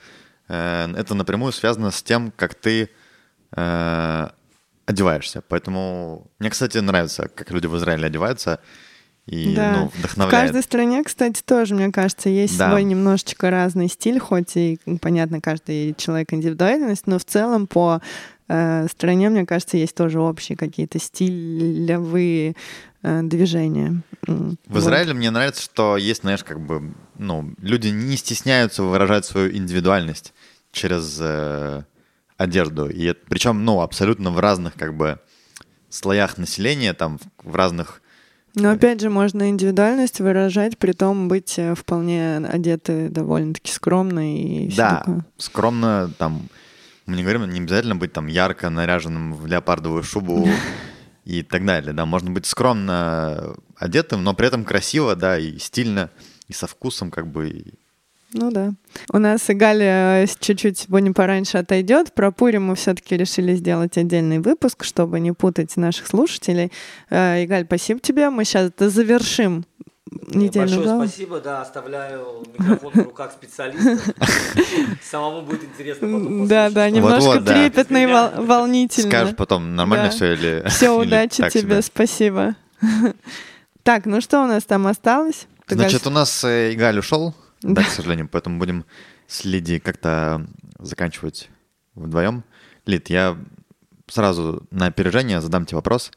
[0.48, 2.90] э, это напрямую связано с тем, как ты
[3.56, 4.28] э,
[4.86, 5.42] одеваешься.
[5.48, 8.58] Поэтому мне, кстати, нравится, как люди в Израиле одеваются.
[9.26, 9.72] И Да.
[9.72, 10.46] ну, В вдохновляет.
[10.46, 12.70] каждой стране, кстати, тоже, мне кажется, есть Да.
[12.70, 18.00] свой немножечко разный стиль, хоть и, м, понятно, каждый человек индивидуальность, но в целом по
[18.48, 22.54] э, стране, мне кажется, есть тоже общие какие-то стилевые
[23.04, 24.02] э, движения.
[24.26, 24.78] В вот.
[24.82, 30.34] Израиле мне нравится, что есть, знаешь, как бы, ну, люди не стесняются выражать свою индивидуальность
[30.70, 31.82] через э,
[32.36, 32.88] одежду.
[32.88, 35.18] И причем, ну, абсолютно в разных, как бы,
[35.88, 38.02] слоях населения, там, в, разных...
[38.54, 44.70] Но опять же, можно индивидуальность выражать, при том быть э, вполне одеты довольно-таки скромно и
[44.74, 45.24] да, такое.
[45.38, 46.48] скромно, там,
[47.06, 50.46] мы не говорим, не обязательно быть там ярко наряженным в леопардовую шубу
[51.24, 56.10] и так далее, да, можно быть скромно одетым, но при этом красиво, да, и стильно,
[56.48, 57.64] и со вкусом, как бы,
[58.34, 58.72] Ну да.
[59.12, 62.12] У нас и Галя э, чуть-чуть сегодня пораньше отойдет.
[62.14, 66.72] Про Пурим мы все-таки решили сделать отдельный выпуск, чтобы не путать наших слушателей.
[67.10, 68.30] Э, И, Галь, спасибо тебе.
[68.30, 69.64] Мы сейчас завершим
[70.28, 71.06] недельную Большое главу.
[71.08, 73.98] спасибо, да, оставляю микрофон в руках специалиста.
[75.10, 79.34] Самому будет интересно потом Да, да, немножко трепетно и вол- скажешь волнительно.
[79.36, 80.10] потом, нормально Да.
[80.10, 80.62] все или...
[80.68, 81.82] Все, или удачи так тебе, себе?
[81.82, 82.54] спасибо.
[83.82, 85.46] Так, ну что у нас там осталось?
[85.66, 87.82] Ты Значит, у нас э, Игаль ушел, да, Да.
[87.84, 88.84] к сожалению, поэтому будем
[89.26, 90.46] с Лидией как-то
[90.78, 91.48] заканчивать
[91.94, 92.44] вдвоем.
[92.86, 93.36] Лид, я
[94.08, 96.10] сразу на опережение задам тебе вопрос.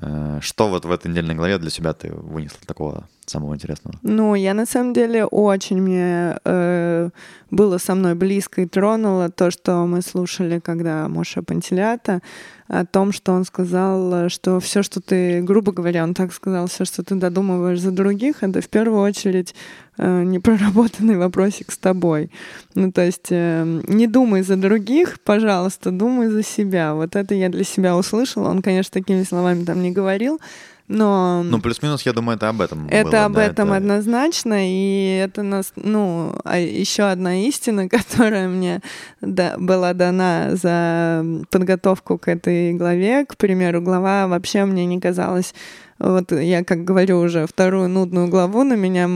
[0.00, 3.98] Э, Что вот в этой недельной главе для себя ты вынесла такого самого интересного?
[4.02, 7.10] Ну, я на самом деле очень мне э,
[7.50, 12.20] было со мной близко и тронуло то, что мы слушали, когда Моша Пантелята,
[12.68, 16.84] о том, что он сказал, что все, что ты, грубо говоря, он так сказал, все,
[16.84, 19.54] что ты додумываешь за других, это в первую очередь
[19.98, 22.30] э, непроработанный вопросик с тобой.
[22.74, 26.94] Ну, то есть э, не думай за других, пожалуйста, думай за себя.
[26.94, 28.48] Вот это я для себя услышала.
[28.50, 30.40] Он, конечно, такими словами там не говорил,
[30.88, 31.42] но...
[31.44, 35.18] Ну, плюс-минус, я думаю, это об этом Это было, об да, этом это- однозначно, и
[35.22, 38.80] это нас, ну, а еще одна истина, которая мне
[39.20, 43.24] да- была дана за подготовку к этой главе.
[43.26, 45.54] К примеру, глава вообще мне не казалась
[45.98, 49.08] вот я, как говорю уже, вторую нудную главу на меня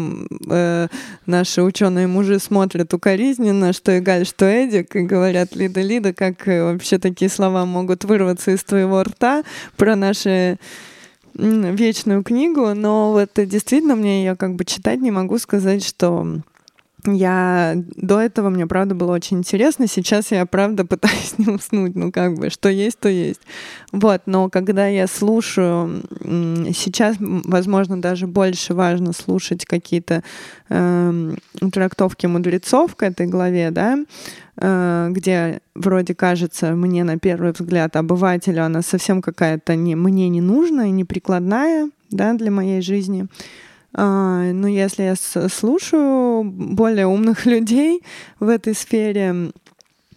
[0.49, 0.89] э,
[1.27, 6.73] наши ученые мужи смотрят укоризненно, что Игаль, что Эдик, и говорят, Лида, Лида, как э,
[6.73, 9.43] вообще такие слова могут вырваться из твоего рта
[9.77, 10.57] про наши
[11.41, 16.41] вечную книгу, но вот э, действительно мне ее как бы читать не могу сказать, что
[17.07, 19.87] я до этого мне правда было очень интересно.
[19.87, 23.41] Сейчас я правда пытаюсь не уснуть, ну как бы, что есть, то есть.
[23.93, 30.23] Вот, но когда я слушаю, сейчас, возможно, даже больше важно слушать какие-то
[30.69, 31.39] эм,
[31.73, 33.99] трактовки мудрецов к этой главе, да,
[34.50, 40.43] э, где вроде кажется мне на первый взгляд обывателю она совсем какая-то не, мне не
[40.43, 43.27] нужная, не прикладная, да, для моей жизни.
[43.93, 45.15] А, но если я
[45.49, 48.03] слушаю более умных людей
[48.39, 49.53] в этой сфере,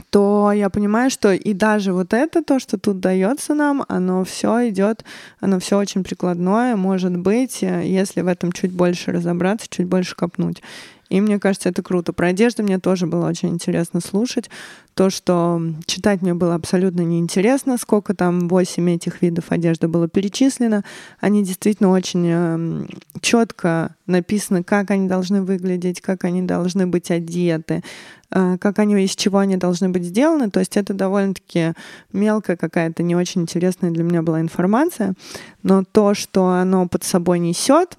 [0.09, 4.69] то я понимаю, что и даже вот это, то, что тут дается нам, оно все
[4.69, 5.03] идет,
[5.39, 10.15] оно все очень прикладное, может быть, э, если в этом чуть больше разобраться, чуть больше
[10.15, 10.61] копнуть.
[11.09, 12.13] И мне кажется, это круто.
[12.13, 14.49] Про одежду мне тоже было очень интересно слушать.
[14.95, 20.83] То, что читать мне было абсолютно неинтересно, сколько там 8 этих видов одежды было перечислено.
[21.19, 22.87] Они действительно очень
[23.21, 27.83] четко написаны, как они должны выглядеть, как они должны быть одеты,
[28.31, 30.51] э, как они, из чего они должны быть сделаны.
[30.51, 31.73] То есть это довольно-таки
[32.11, 35.15] мелкая какая-то не очень интересная для меня была информация.
[35.63, 37.97] Но то, что оно под собой несет,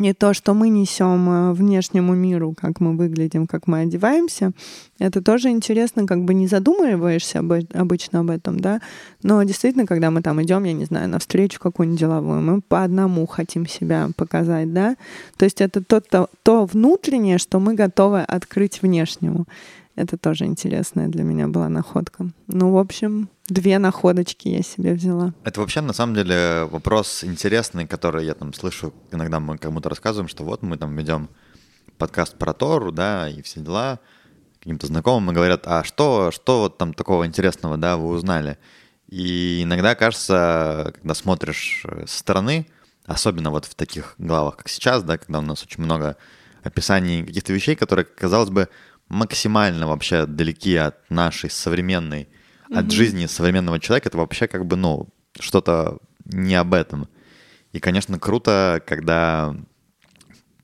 [0.00, 4.52] и то, что мы несем э, внешнему миру, как мы выглядим, как мы одеваемся,
[4.98, 8.80] это тоже интересно, как бы не задумываешься об, обычно об этом, да,
[9.22, 12.84] но действительно, когда мы там идем, я не знаю, на встречу какую-нибудь деловую, мы по
[12.84, 14.96] одному хотим себя показать, да,
[15.36, 19.46] то есть это то, то, то внутреннее, что мы готовы открыть внешнему.
[19.98, 22.30] Это тоже интересная для меня была находка.
[22.46, 25.34] Ну, в общем, две находочки я себе взяла.
[25.42, 30.28] Это вообще, на самом деле, вопрос интересный, который я там слышу, иногда мы кому-то рассказываем,
[30.28, 31.28] что вот мы там ведем
[31.96, 33.98] подкаст про Тору, да, и все дела,
[34.60, 38.56] каким-то знакомым, и говорят, а что, что вот там такого интересного, да, вы узнали?
[39.08, 42.68] И иногда кажется, когда смотришь со стороны,
[43.04, 46.16] особенно вот в таких главах, как сейчас, да, когда у нас очень много
[46.62, 48.68] описаний каких-то вещей, которые, казалось бы,
[49.08, 52.28] максимально вообще далеки от нашей современной,
[52.70, 55.08] от жизни современного человека, это вообще как бы, ну,
[55.40, 57.08] что-то не об этом.
[57.72, 59.54] И, конечно, круто, когда...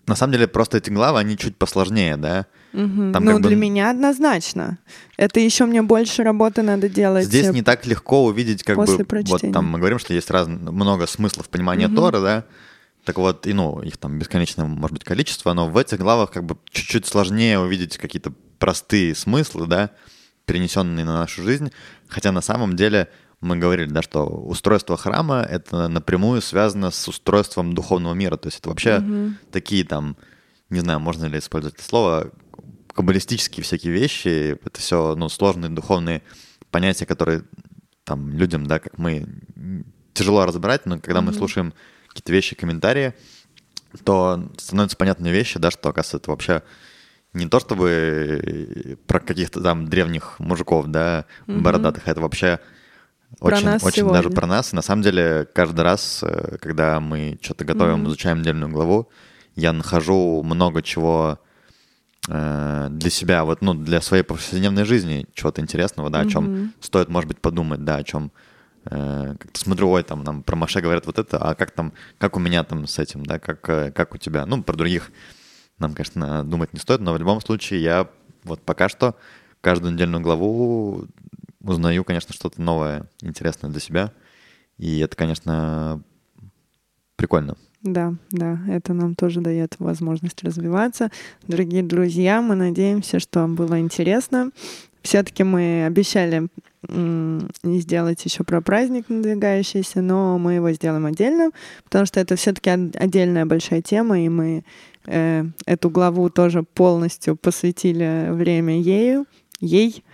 [0.06, 2.44] На самом деле, просто эти главы, они чуть посложнее, да?
[2.74, 3.12] Мгм.
[3.14, 4.78] Там ну, как бы- для меня однозначно.
[5.16, 7.24] Это еще мне больше работы надо делать.
[7.24, 9.52] Здесь э, не так легко увидеть, как после бы, вот прочтения.
[9.54, 11.96] там мы говорим, что есть раз, много смыслов понимания Мгм.
[11.96, 12.44] Тора, да,
[13.04, 16.44] так вот, и, ну, их там бесконечное, может быть, количество, но в этих главах как
[16.44, 19.90] бы чуть-чуть сложнее увидеть какие-то простые смыслы, да,
[20.46, 21.70] перенесенные на нашу жизнь,
[22.08, 23.08] хотя на самом деле
[23.40, 28.60] мы говорили, да, что устройство храма— это напрямую связано с устройством духовного мира, то есть
[28.60, 29.38] это вообще Мгм.
[29.50, 30.16] такие там,
[30.70, 32.30] не знаю, можно ли использовать это слово,
[32.94, 36.22] каббалистические всякие вещи, это все, ну, сложные духовные
[36.70, 37.44] понятия, которые
[38.04, 39.26] там людям, да, как мы,
[40.14, 41.38] тяжело разобрать, но когда мы Мгм.
[41.38, 41.74] слушаем
[42.14, 43.12] какие-то вещи, комментарии,
[44.04, 46.62] то становятся понятны вещи, да, что, оказывается, это вообще
[47.32, 51.62] не то чтобы э, про каких-то там древних мужиков, да, Мгм.
[51.62, 52.60] бородатых, а это вообще
[53.40, 54.72] Про очень, очень даже про нас.
[54.72, 58.08] И на самом деле каждый раз, э, когда мы что-то готовим, Мгм.
[58.08, 59.08] изучаем отдельную главу,
[59.56, 61.40] я нахожу много чего
[62.28, 66.50] э, для себя, вот, ну, для своей повседневной жизни, чего-то интересного, да, о чем
[66.80, 68.30] стоит, может быть, подумать, да, о чем
[68.84, 72.40] как-то смотрю, ой, там нам про Маше говорят вот это, а как там, как у
[72.40, 75.10] меня там с этим, да, как, э, как у тебя, ну, про других
[75.78, 78.08] нам, конечно, думать не стоит, но в любом случае я
[78.44, 79.16] вот пока что
[79.60, 81.06] каждую недельную главу
[81.60, 84.12] узнаю, конечно, что-то новое, интересное для себя,
[84.76, 86.02] и это, конечно,
[87.16, 87.56] прикольно.
[87.82, 91.10] Да, да, это нам тоже дает возможность развиваться.
[91.46, 94.50] Дорогие друзья, мы надеемся, что вам было интересно.
[95.04, 96.48] Все-таки мы обещали
[96.88, 101.50] не сделать еще про праздник надвигающийся, но мы его сделаем отдельно,
[101.84, 104.64] потому что это все-таки отдельная большая тема, и мы
[105.06, 109.26] э, эту главу тоже полностью посвятили время ею,
[109.60, 110.04] ей,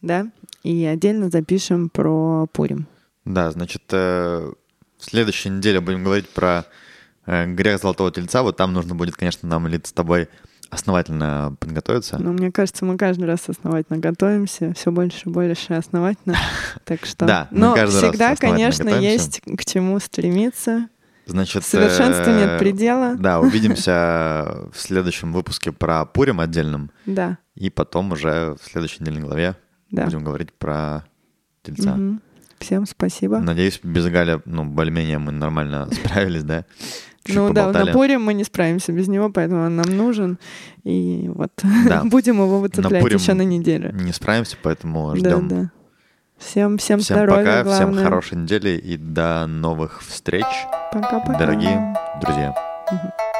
[0.00, 0.30] да,
[0.62, 2.86] и отдельно запишем про Пурим.
[3.24, 4.52] Да, значит, э,
[4.98, 6.66] в следующей неделе будем говорить про
[7.26, 8.42] э, грех Золотого Тельца.
[8.42, 10.28] Вот там нужно будет, конечно, нам Лид, с тобой
[10.72, 12.18] основательно подготовиться.
[12.18, 16.36] Но мне кажется, мы каждый раз основательно готовимся, все больше и больше основательно.
[16.84, 20.88] Так что, Да, но раз всегда, конечно, есть к чему стремиться.
[21.26, 23.14] Значит, Совершенству э, нет предела.
[23.16, 26.90] Да, увидимся в следующем выпуске про Пурим отдельном.
[27.06, 29.56] Да, И потом уже в следующей недельной главе
[29.90, 30.06] да.
[30.06, 31.04] будем говорить про
[31.62, 31.94] Тельца.
[31.94, 32.22] Мгм.
[32.58, 33.38] Всем спасибо.
[33.38, 36.64] Надеюсь, без Галя, ну, более-менее мы нормально справились, да?
[37.24, 37.86] Чуть ну да, поболтали.
[37.86, 40.38] на Пурим мы не справимся без него, поэтому он нам нужен.
[40.84, 41.50] И вот
[41.88, 42.02] Да.
[42.04, 43.92] будем его выцеплять еще на неделю.
[43.92, 45.48] Не справимся, поэтому Да, ждем.
[45.48, 45.70] да.
[46.38, 48.04] Всем, всем, Всем здоровья, пока, всем главное.
[48.04, 50.44] хорошей недели и до новых встреч,
[50.92, 51.38] Пока-пока.
[51.38, 52.52] дорогие друзья.
[52.90, 53.31] Мгм.